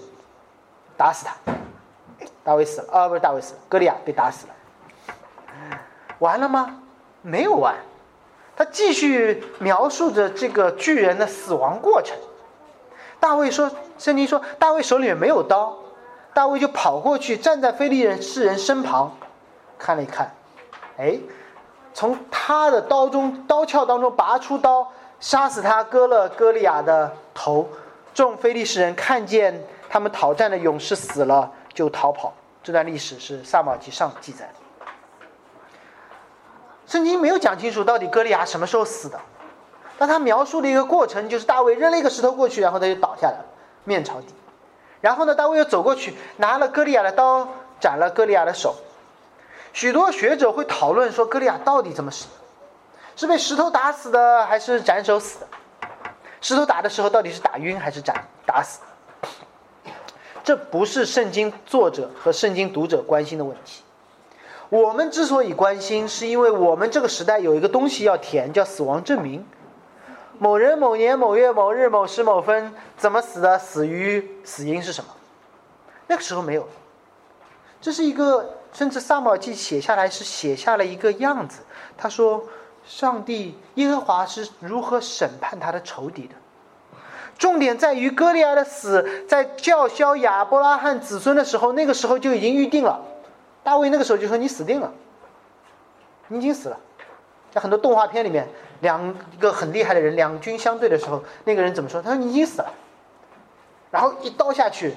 [0.96, 1.36] 打死他。
[2.46, 4.54] 大卫死了啊，不是大卫死了，歌利亚被打死了。
[6.20, 6.82] 完了吗？
[7.22, 7.76] 没有完，
[8.56, 12.16] 他继续描述着这个巨人的死亡过程。
[13.20, 13.70] 大卫说
[14.00, 15.78] ：“圣经说，大卫手里面没有刀，
[16.34, 19.18] 大卫就跑过去，站在非利人士人身旁，
[19.78, 20.34] 看了一看，
[20.96, 21.20] 哎。”
[21.94, 27.68] 从他的刀中刀鞘当中拔出刀，杀死他，割了歌利亚的头。
[28.14, 32.34] 众非利士人看见他们讨战的勇士死了，就逃跑。
[32.62, 34.54] 这段历史是萨马记上记载的。
[36.86, 39.20] 圣经没有讲清楚到底歌利亚什么时候死的，
[39.98, 43.46] 但他描述的一个过程就是大卫扔了一个石头过去，然后他就倒下来了，
[43.86, 44.28] 面朝地。
[45.00, 47.48] 然后呢，大卫又走过去，拿了歌利亚的刀，
[47.80, 48.76] 斩了歌利亚的手。
[49.74, 52.32] 许多学者会讨论说，歌利亚到底怎么死的？
[53.16, 55.48] 是被石头打死的，还是斩首死的？
[56.42, 58.80] 石头打的时候，到底是打晕还是斩打死？
[60.44, 63.84] 这不是圣经作者和圣经读者关心的问题。
[64.70, 69.46] 我们之所以关心，是因为我们这个时代有一个东西要填，叫死亡证明。
[70.40, 73.60] 某人某年某月某日某时某分怎么死的？
[73.60, 75.12] 死于死因是什么？
[76.08, 76.68] 那个时候没有。
[77.80, 78.58] 这是一个。
[78.74, 81.62] 甚至撒母耳记写下来是写下了一个样子。
[81.98, 82.44] 他说
[82.86, 86.36] ：“上帝耶和华是如何审判他的仇敌的？
[87.38, 93.02] 重点在于歌利亚的死，在叫嚣亚伯拉罕子孙的时候，那个时候就已经预定了。
[93.64, 94.92] 大卫那个时候就说：‘你死定了，
[96.28, 96.80] 你已经死了。’
[97.52, 98.48] 在很多动画片里面，
[98.80, 102.02] 两个很厉害的人两军相对的时候，那个人怎么说？
[102.02, 102.72] 他说：‘你已经死了。’
[103.92, 104.96] 然后一刀下去，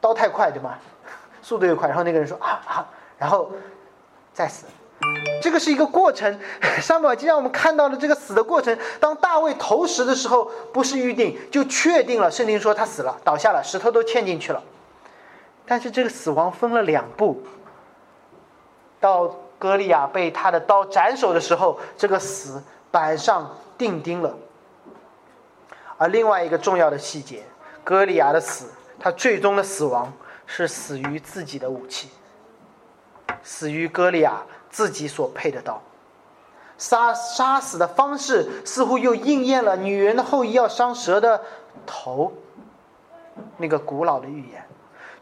[0.00, 0.74] 刀太快，对吗？
[1.40, 1.88] 速度又快。
[1.88, 2.86] 然后那个人说：‘啊啊！’
[3.18, 3.50] 然后
[4.32, 4.66] 再死，
[5.42, 6.38] 这个是一个过程。
[6.80, 8.76] 上宝记让我们看到了这个死的过程。
[9.00, 12.30] 当大卫投石的时候，不是预定，就确定了。
[12.30, 14.62] 圣经说他死了，倒下了，石头都嵌进去了。
[15.66, 17.42] 但是这个死亡分了两步。
[19.00, 24.34] 到歌利亚被他的刀斩首的时候，这个死板上钉钉了。
[25.96, 27.42] 而另外一个重要的细节，
[27.82, 28.66] 歌利亚的死，
[29.00, 30.12] 他最终的死亡
[30.46, 32.08] 是死于自己的武器。
[33.42, 35.80] 死于歌利亚自己所配的刀，
[36.76, 41.42] 杀杀死的方式似乎又应验了女人的后裔要伤蛇的
[41.86, 42.32] 头，
[43.56, 44.64] 那个古老的预言。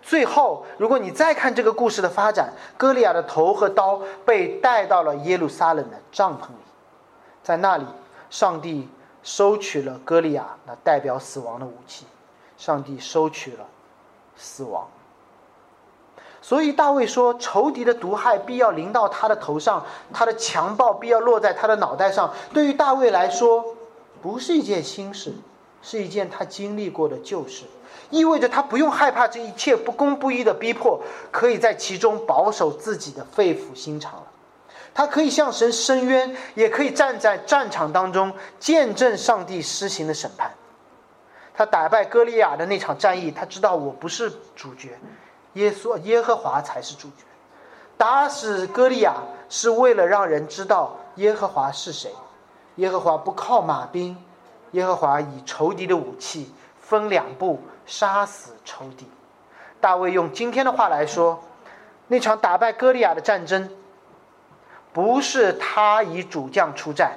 [0.03, 6.65] 最后，如果你再看这个故事的发展，歌利亚的头和刀被带到了耶路撒冷的帐篷里，
[7.43, 7.85] 在那里，
[8.31, 8.89] 上帝
[9.25, 12.07] 收取了歌利亚那代表死亡的武器，
[12.57, 13.67] 上帝收取了
[14.37, 14.89] 死亡。
[16.47, 23.65] 所以大卫说：“仇敌的毒害必要临到他的头上，他的强暴必要落在他的脑袋上。”对于大卫来说，
[24.23, 25.35] 不是一件新事，
[25.83, 27.65] 是一件他经历过的旧事，
[28.11, 34.27] 意味着他不用害怕这一切不公不义的逼迫，可以在其中保守自己的肺腑心肠了。
[34.95, 40.55] 他可以向神伸冤，也可以站在战场当中见证上帝施行的审判。
[41.57, 44.97] 他打败歌利亚的那场战役，他知道我不是主角。
[45.57, 47.25] 耶稣耶和华才是主角，
[47.97, 49.15] 打死歌利亚
[49.49, 52.13] 是为了让人知道耶和华是谁。
[52.77, 54.17] 耶和华不靠马兵，
[54.73, 59.09] 耶和华以仇敌的武器分两步杀死仇敌。
[59.81, 61.43] 大卫用今天的话来说，
[62.09, 63.71] 那场打败歌利亚的战争，
[64.93, 67.13] 不是他以主将出战，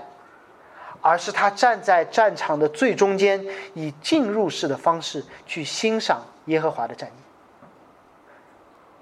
[1.02, 7.29] 而是他站在战场的最中间，以进入式的方式去欣赏耶和华的战役。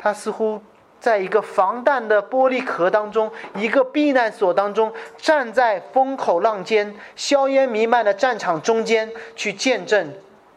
[0.08, 0.62] 他似乎
[1.02, 10.14] 在一个防弹的玻璃壳当中，一个避难所当中，站在风口浪尖、硝烟弥漫的战场中间，去见证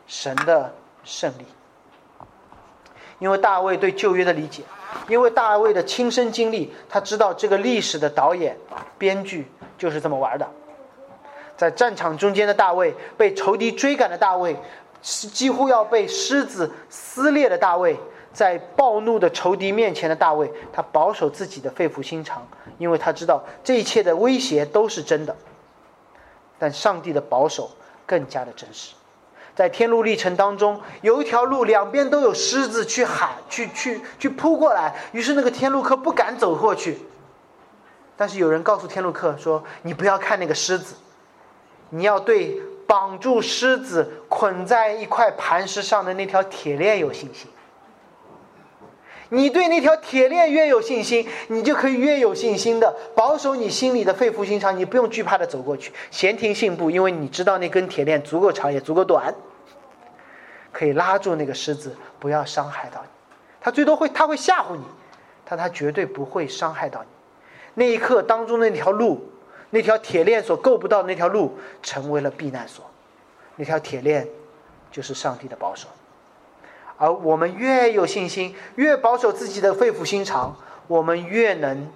[0.06, 0.72] 神的
[1.02, 1.44] 胜利。
[3.18, 4.62] 因为大卫对旧约的理解，
[5.08, 8.56] 因为大卫的亲身经历，他知道这个历史的导演、
[8.96, 10.48] 编剧就是这么玩的。
[11.56, 14.56] 在战场中间的大卫，被仇敌追赶的大卫，
[15.02, 17.98] 几乎要被狮子撕裂的大卫。
[18.32, 22.46] 在暴怒的仇敌面前的大卫，他保守自己的肺腑心肠，
[22.78, 25.36] 因为他知道这一切的威胁都是真的。
[26.58, 27.70] 但上帝的保守
[28.06, 28.94] 更加的真实。
[29.54, 36.98] 在天路历程当中，有一条路两边都有狮子去喊、去去去扑过来，于是那个天路客不敢走过去。
[38.16, 40.94] 但是有人告诉天路客说：“你不要看那个狮子，
[41.88, 47.50] 你要对绑住狮子、捆在一块磐石上的那条铁链有信心。”
[49.30, 54.76] 你对那条铁链越有信心，你就可以越有信心的保守你心里的肺腑心肠。
[54.76, 59.32] 你不用惧怕的走过去，闲庭信步，因为你知道那根铁链足够长也足够短，
[60.72, 63.08] 可以拉住那个狮子，不要伤害到你。
[63.60, 64.82] 他最多会他会吓唬你，
[65.44, 67.08] 但他绝对不会伤害到你。
[67.74, 69.30] 那一刻当中那条路，
[69.70, 72.84] 那条铁链所够不到的那条路，成为了避难所。
[73.54, 74.26] 那条铁链，
[74.90, 75.86] 就是上帝的保守。
[77.00, 80.54] 而我们越有信心，越保守自己的肺腑心肠，
[80.86, 81.90] 我们越能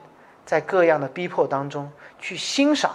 [0.47, 2.91] 在各样的逼迫当中去欣赏，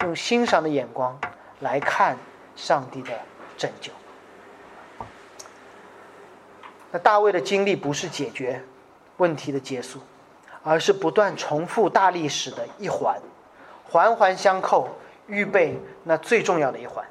[0.00, 1.16] 用欣赏的眼光
[1.60, 2.18] 来看
[2.56, 3.10] 上帝的
[3.56, 3.92] 拯救。
[6.90, 8.60] 那大卫的经历不是解决
[9.18, 10.00] 问题的结束，
[10.64, 13.16] 而是不断重复大历史的一环，
[13.84, 14.88] 环环相扣，
[15.28, 17.04] 预备那最重要的一环。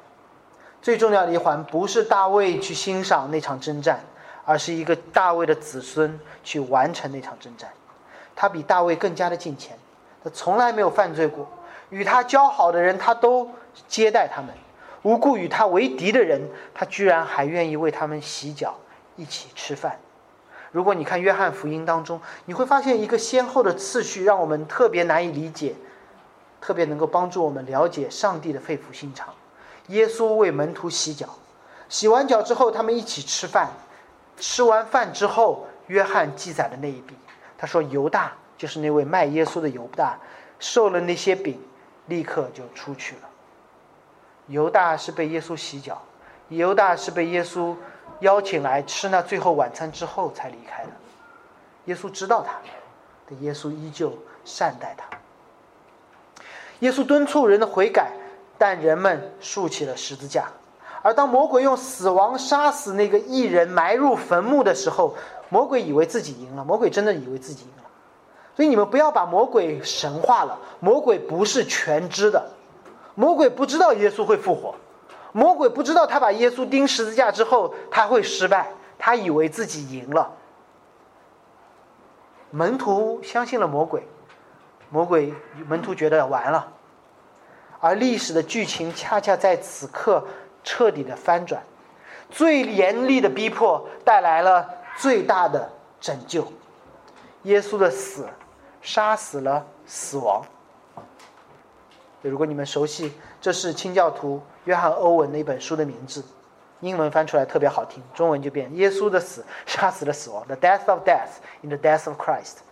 [0.82, 4.04] 最重要的一环不是大卫去欣赏那场征战。
[4.46, 7.68] 而是一个大卫的子孙去完成那场征战，
[8.36, 9.76] 他比大卫更加的近前，
[10.22, 11.46] 他从来没有犯罪过，
[11.90, 13.50] 与他交好的人他都
[13.88, 14.54] 接待他们，
[15.02, 16.40] 无故与他为敌的人，
[16.72, 18.76] 他居然还愿意为他们洗脚，
[19.16, 19.98] 一起吃饭。
[20.70, 25.74] 如果你看约翰福音当中，你会发现一个先后的次序，让我们特别难以理解，
[26.60, 29.34] 特别能够帮助我们了解上帝的肺腑心肠。
[29.88, 31.28] 耶稣为门徒洗脚，
[31.88, 33.70] 洗完脚之后，他们一起吃饭。
[34.38, 37.14] 吃完饭之后，约翰记载的那一笔，
[37.56, 40.18] 他说犹大就是那位卖耶稣的犹大，
[40.58, 41.60] 受了那些饼，
[42.06, 43.22] 立刻就出去了。
[44.48, 46.00] 犹大是被耶稣洗脚，
[46.48, 47.74] 犹大是被耶稣
[48.20, 50.90] 邀请来吃那最后晚餐之后才离开的。
[51.86, 52.52] 耶稣知道他，
[53.28, 55.04] 但耶稣依旧善待他。
[56.80, 58.12] 耶稣敦促人的悔改，
[58.58, 60.48] 但人们竖起了十字架。
[61.06, 65.14] 而当魔鬼用死亡杀死那个异人，埋入坟墓的时候，
[65.50, 66.64] 魔鬼以为自己赢了。
[66.64, 67.84] 魔鬼真的以为自己赢了。
[68.56, 70.58] 所以你们不要把魔鬼神化了。
[70.80, 72.44] 魔鬼不是全知的，
[73.14, 74.74] 魔鬼不知道耶稣会复活，
[75.30, 80.32] 魔鬼不知道他把耶稣钉十字架之后他会失败，他以为自己赢了。
[82.50, 84.02] 门徒相信了魔鬼，
[84.90, 85.32] 魔鬼
[85.68, 86.66] 门徒觉得完了，
[87.78, 90.24] 而历史的剧情恰恰在此刻。
[90.66, 91.62] 彻底的翻转，
[92.28, 96.52] 最严厉的逼迫带来了最大的拯救。
[97.44, 98.28] 耶稣的死，
[98.82, 100.42] 杀死了死亡。
[102.22, 106.24] 如果你们熟悉，这是清教徒约翰·欧文的一本书的名字，
[106.80, 110.44] 英文翻出来特别好听，中文就变：耶稣的死，杀死了死亡。
[110.48, 112.65] The death of death in the death of Christ。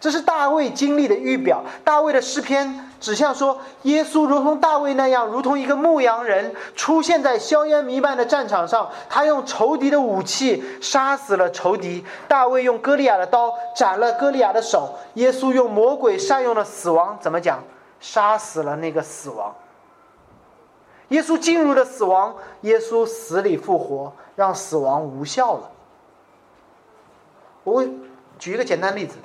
[0.00, 1.62] 这是大卫经历的预表。
[1.84, 8.90] 大卫的诗篇指向说，耶稣如同大卫那样，如同一个牧羊人，出现在硝烟弥漫的战场上。
[9.08, 12.04] 他用仇敌的武器杀死了仇敌。
[12.28, 14.94] 大卫用歌利亚的刀斩了歌利亚的手。
[15.14, 17.62] 耶稣用魔鬼善用的死亡，怎么讲？
[18.00, 19.54] 杀死了那个死亡。
[21.08, 25.70] 耶稣进入了死亡，耶稣死里复活，让死亡无效了。
[27.64, 27.84] 我
[28.38, 29.16] 举一个简单例子。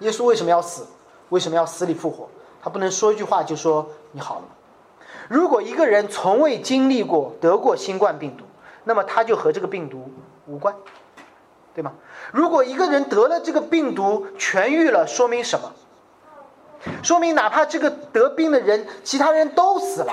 [0.00, 0.86] 耶稣为什么要死？
[1.30, 2.28] 为什么要死里复活？
[2.62, 4.44] 他不能说一句话就说你好了。
[5.28, 8.44] 如果一个人从未经历过得过新冠病毒，
[8.84, 10.10] 那么他就和这个病毒
[10.46, 10.74] 无关，
[11.74, 11.92] 对吗？
[12.32, 15.72] 如果一个人得了这个病毒痊愈了，说明什么？
[17.02, 20.12] 说明哪怕这个得病的人，其他人都死了，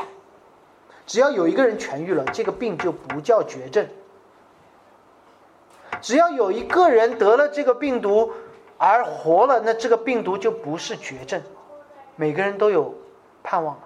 [1.06, 3.88] 只要有一个人痊愈了，这个病就不叫绝症。
[6.02, 8.32] 只要有一个人得了这个病毒
[8.86, 11.42] 而活了，那这个病毒就不是绝症，
[12.18, 12.94] 每个人都有
[13.42, 13.82] 盼望了。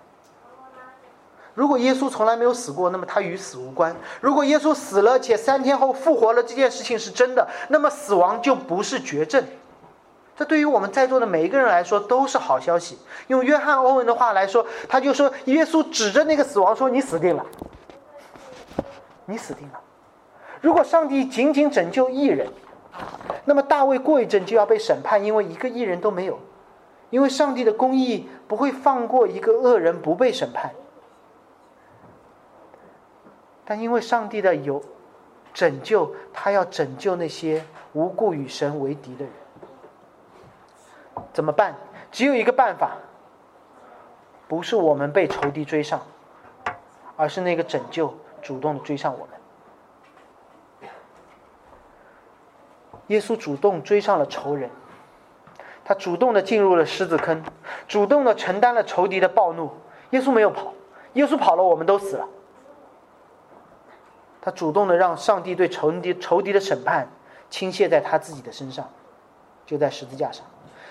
[1.53, 9.43] 如果耶稣从来没有死过，那么他与死无关；如果耶稣死了且三天后复活了，这件事情是真的，那么死亡就不是绝症。
[10.35, 12.97] 这对于我们在座的每一个人来说都是好消息。
[13.27, 17.45] 用约翰·欧文的话来说，他就说：“耶稣指着那个死亡说：‘你死定了，
[19.25, 19.79] 你死定了。’
[20.59, 22.47] 如果上帝仅仅拯救一人，
[23.45, 26.39] 那么大卫过一阵就要被审判，因为一个艺人都没有。
[27.09, 30.71] 因为上帝的公义不会放过一个恶人不被审判。
[33.63, 34.83] 但因为上帝的有
[35.53, 39.33] 拯救，他要拯救那些无故与神为敌的人。”
[41.33, 41.75] 怎么办？
[42.11, 42.97] 只有一个办法，
[44.47, 46.01] 不是我们被仇敌追上，
[47.15, 49.36] 而是那个拯救主动的追上我们。
[53.07, 54.69] 耶稣主动追上了仇人，
[55.83, 57.43] 他主动的进入了狮子坑，
[57.87, 59.71] 主动的承担了仇敌的暴怒。
[60.11, 60.73] 耶稣没有跑，
[61.13, 62.27] 耶稣跑了，我们都死了。
[64.41, 67.09] 他主动的让上帝对仇敌仇敌的审判
[67.49, 68.89] 倾泻在他自己的身上，
[69.65, 70.45] 就在十字架上。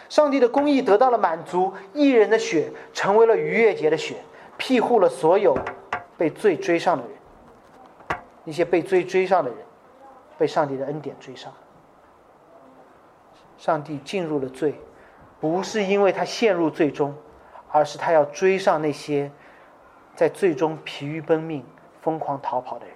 [0.08, 4.16] 上帝的公义得到了满足，义人的血成为了逾越节的血，
[4.56, 5.56] 庇护了所有
[6.16, 8.20] 被罪追上的人。
[8.44, 9.58] 那些被罪追上的人，
[10.38, 11.52] 被上帝的恩典追上。
[13.58, 14.80] 上帝进入了罪，
[15.40, 17.14] 不是因为他陷入最终，
[17.70, 19.30] 而是他要追上那些
[20.14, 21.64] 在最终疲于奔命、
[22.00, 22.94] 疯狂逃跑的人。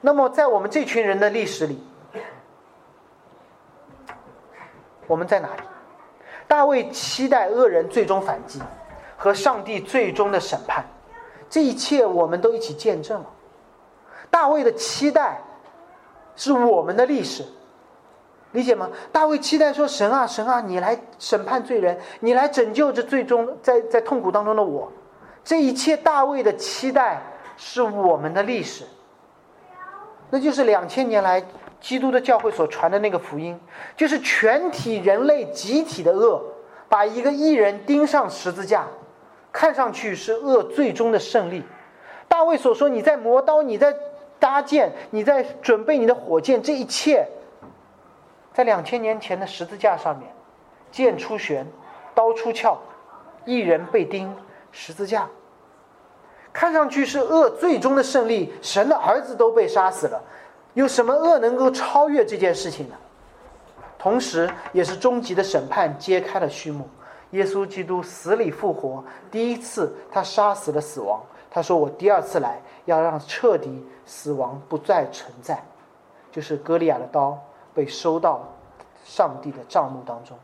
[0.00, 1.82] 那么，在我们这群人的历史里，
[5.06, 5.62] 我们在哪里？
[6.46, 8.60] 大卫期待恶人最终反击，
[9.16, 10.84] 和上帝最终的审判，
[11.48, 13.26] 这一切我们都一起见证了。
[14.30, 15.40] 大卫的期待
[16.34, 17.44] 是我们的历史，
[18.52, 18.90] 理解吗？
[19.12, 24.90] 大卫期待说：“神啊，神啊，你来审判罪人，你来拯救这最终在在痛苦当中的我。”
[25.44, 27.22] 这一切，大卫的期待
[27.56, 28.84] 是我们的历史，
[30.30, 31.42] 那就是两千年来。
[31.80, 33.58] 基督的教会所传的那个福音，
[33.96, 36.38] 就是全体人类集体的恶，
[36.90, 38.86] 把一个艺人钉上十字架，
[39.50, 41.64] 看上去是恶最终的胜利。
[42.28, 43.96] 大卫所说：“你在磨刀，你在
[44.38, 47.26] 搭建，你在准备你的火箭，这一切，
[48.60, 50.30] 在两千年前的十字架上面，
[50.92, 51.66] 剑出弦，
[52.14, 52.76] 刀出鞘，
[53.46, 54.36] 一人被钉
[54.70, 55.26] 十字架，
[56.52, 60.22] 看上去是恶最终的胜利，神的儿子都被杀死了。”
[60.74, 62.94] 有什么恶能够超越这件事情呢？
[63.98, 66.86] 同时，也是终极的审判揭开了序幕。
[67.30, 71.18] 耶稣基督死里复活，第一次他杀死了死亡。
[71.50, 75.64] 他说：“我第二次来，要让彻底死亡不再存在。”
[76.30, 77.42] 就是歌利亚的刀
[77.74, 78.48] 被收到
[79.04, 80.38] 上帝的账目当中，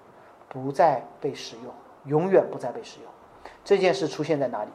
[0.49, 1.73] 不再被使用，
[2.05, 3.11] 永远不再被使用。
[3.65, 4.71] 这件事出现在哪里？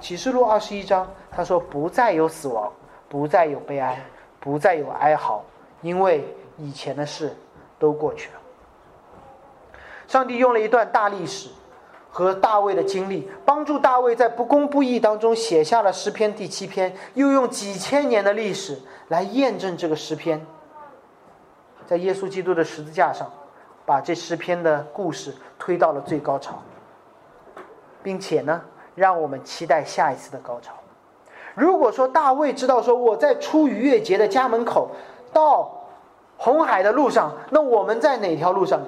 [0.00, 2.72] 启示录二十一章，他说：“不再有死亡，
[3.08, 4.02] 不再有悲哀。”
[4.38, 5.42] 不再有哀嚎，
[5.82, 6.24] 因为
[6.56, 7.36] 以前的事
[7.80, 8.40] 都过去了。
[10.06, 11.48] 上帝用了一段大历史
[12.10, 20.46] 和大卫的经历，帮助大卫在不公不义当中写下了诗篇第七篇，又用几千年的历史来验证这个诗篇。
[21.86, 23.30] 在耶稣基督的十字架上，
[23.84, 26.60] 把这诗篇的故事推到了最高潮，
[28.02, 28.60] 并且呢，
[28.94, 30.74] 让我们期待下一次的高潮。
[31.54, 34.90] 如果说大卫知道说我在出逾越节的家门口，
[35.32, 35.70] 到
[36.36, 38.80] 红海的路上，那我们在哪条路上？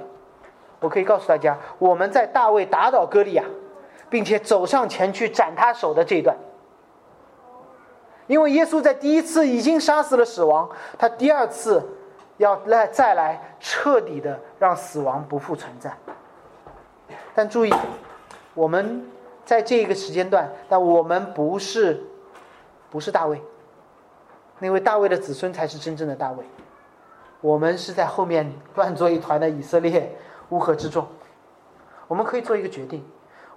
[0.80, 3.44] 我可以告诉大家，我们在大卫打倒歌利亚，
[4.10, 6.36] 并且走上前去斩他手的这一段。
[8.26, 10.68] 因为耶稣在第一次已经杀死了死亡，
[10.98, 11.82] 他第二次
[12.38, 15.96] 要来再来彻底的让死亡不复存在。
[17.34, 17.72] 但注意，
[18.54, 19.06] 我们
[19.44, 22.04] 在这个时间段，但我们不是。
[22.90, 23.38] 不是大卫，
[24.60, 26.42] 那位大卫的子孙才是真正的大卫。
[27.42, 30.16] 我们是在后面 乱作一团的以色列
[30.48, 31.06] 乌合之众。
[32.06, 33.06] 我们可以做一个决定：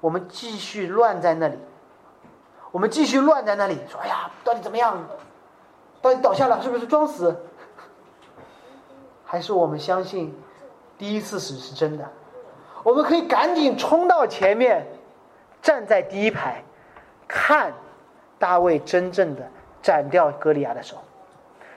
[0.02, 1.58] 我们继续乱在那里，
[2.72, 5.02] 我们继续乱在那里，说：“哎呀，到底怎么样？
[6.02, 7.34] 到底倒下了是不是装死？”
[9.32, 10.38] 还是我们相信
[10.98, 12.06] 第一次死是真的？
[12.84, 14.86] 我们可以赶紧冲到前面，
[15.62, 16.62] 站在第一排，
[17.30, 17.72] 看。
[18.38, 19.48] 大卫真正的
[19.84, 20.98] 斩掉歌利亚的手，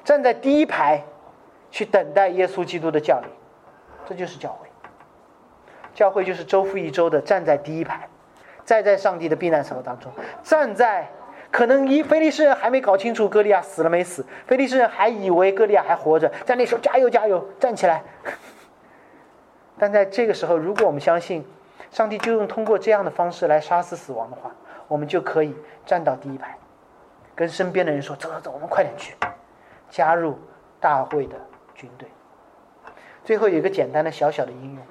[0.02, 1.04] 站在第一排，
[1.70, 3.28] 去等待耶稣基督的降临，
[4.06, 4.66] 这就是教会。
[5.94, 8.08] 教会就是周复一周的站在第一排，
[8.64, 10.10] 站在上帝的避难所当中，
[10.42, 11.06] 站在
[11.54, 18.02] 可能一菲利士人还没搞清楚歌利亚死了没死，菲利士人还以为歌利亚还活着，在那时候加油加油，站起来。
[19.78, 21.46] 但在这个时候，如果我们相信
[21.92, 24.50] 上帝就用通过这样的方式来杀死死亡的话，
[24.88, 25.54] 我们就可以
[25.86, 26.58] 站到第一排，
[27.36, 29.14] 跟身边的人说：“走走走，我们快点去，
[29.88, 30.36] 加入
[30.80, 31.36] 大会的
[31.72, 32.08] 军队。”
[33.22, 34.84] 最后有一个简单的小小的应用，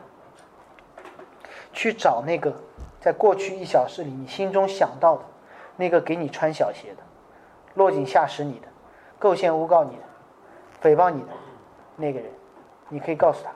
[1.73, 2.53] 去找那个
[3.01, 5.23] 在过去一小时里你心中想到的
[5.75, 7.03] 那个给你穿小鞋的、
[7.73, 8.67] 落井下石你的、
[9.19, 10.03] 构陷诬告你的、
[10.81, 11.29] 诽谤你的
[11.95, 12.29] 那个人，
[12.89, 13.51] 你可以告诉他。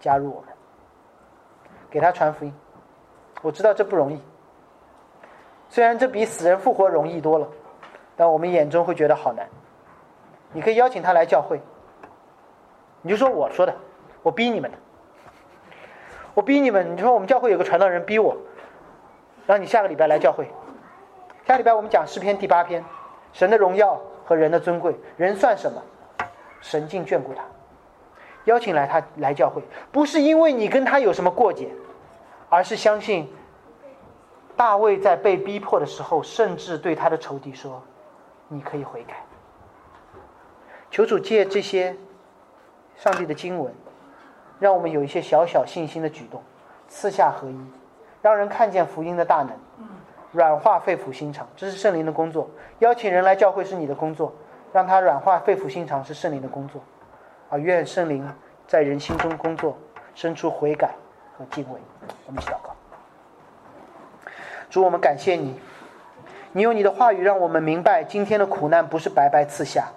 [0.00, 0.48] 加入我们，
[1.88, 2.52] 给他传福音。
[3.40, 4.20] 我知道这不容易，
[5.68, 7.46] 虽然这比死人复活容易多了，
[8.16, 9.48] 但我们眼中会觉得好难。
[10.52, 11.60] 你可以邀请他来教会，
[13.00, 13.72] 你就说我说的，
[14.24, 14.78] 我逼你们的，
[16.34, 16.96] 我逼你们。
[16.96, 18.36] 你说我们教会有个传道人逼我，
[19.46, 20.50] 让你下个礼拜来教会。
[21.44, 22.84] 下礼拜我们讲诗篇第八篇，
[23.32, 25.82] 神的荣耀和人的尊贵，人算什么？
[26.60, 27.42] 神竟眷顾他。
[28.44, 31.68] 邀请来他来教会，不是因为你跟他有什么过节，
[32.48, 33.28] 而是相信
[34.56, 37.82] 大卫在被逼迫的时候，甚至对他的仇敌说
[38.46, 39.16] ：“你可以悔改。”
[40.90, 41.96] 求主借这些
[42.96, 43.74] 上帝的经文，
[44.60, 46.40] 让我们有一些小小信心的举动，
[46.86, 47.66] 四下合一，
[48.20, 49.50] 让人看见福音的大能，
[50.32, 52.50] 软化肺腑心肠，这是圣灵的工作。
[52.78, 54.34] 邀请人来教会是你的工作，
[54.72, 56.82] 让他软化肺腑心肠是圣灵的工作。
[57.50, 57.58] 啊！
[57.58, 58.26] 愿圣灵
[58.66, 59.76] 在人心中工作，
[60.14, 60.94] 生出悔改
[61.36, 61.78] 和敬畏。
[62.26, 62.74] 我们一起祷告。
[64.70, 65.60] 主，我们感谢你，
[66.52, 69.88] 你用你的话语让我们明白，今天的苦难不是白白赐下，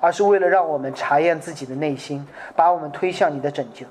[0.00, 3.86] 而是为了让我们查验自己的内心，把我们推向你的拯救。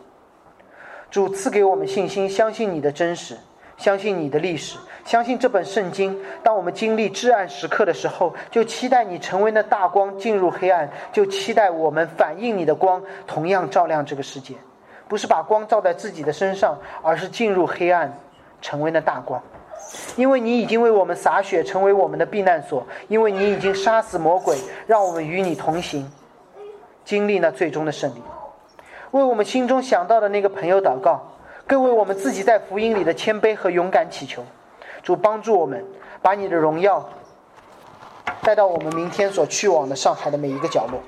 [1.09, 3.35] 主赐给我们信心，相信你的真实。
[3.77, 6.19] 相信你的历史，相信这本圣经。
[6.43, 14.53] 当我们经历至暗时刻的时候，就期待你成为那大光进入黑暗，就期待我们反映你的光，同样照亮这个世界。
[15.07, 18.13] 不是把光照在自己的身上，而是进入黑暗，
[18.61, 19.41] 成为那大光。
[20.17, 26.11] 因为你已经为我们洒血，成为我们的避难所；因为你已经杀死魔鬼，让我们与你同行，
[27.05, 28.21] 经历那最终的胜利。
[29.11, 31.31] 为我们心中想到的那个朋友祷告。
[31.65, 34.41] 更为我们自己在福音里的谦卑和勇敢祈求，
[35.07, 35.85] 主帮助我们，
[36.21, 37.07] 把你的荣耀
[38.41, 40.99] 带到我们明天所去往的上海的每一个角落。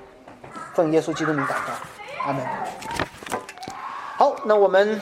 [0.74, 1.74] 奉耶稣基督名祷告，
[2.26, 2.42] 阿门。
[4.16, 5.02] 好，那我们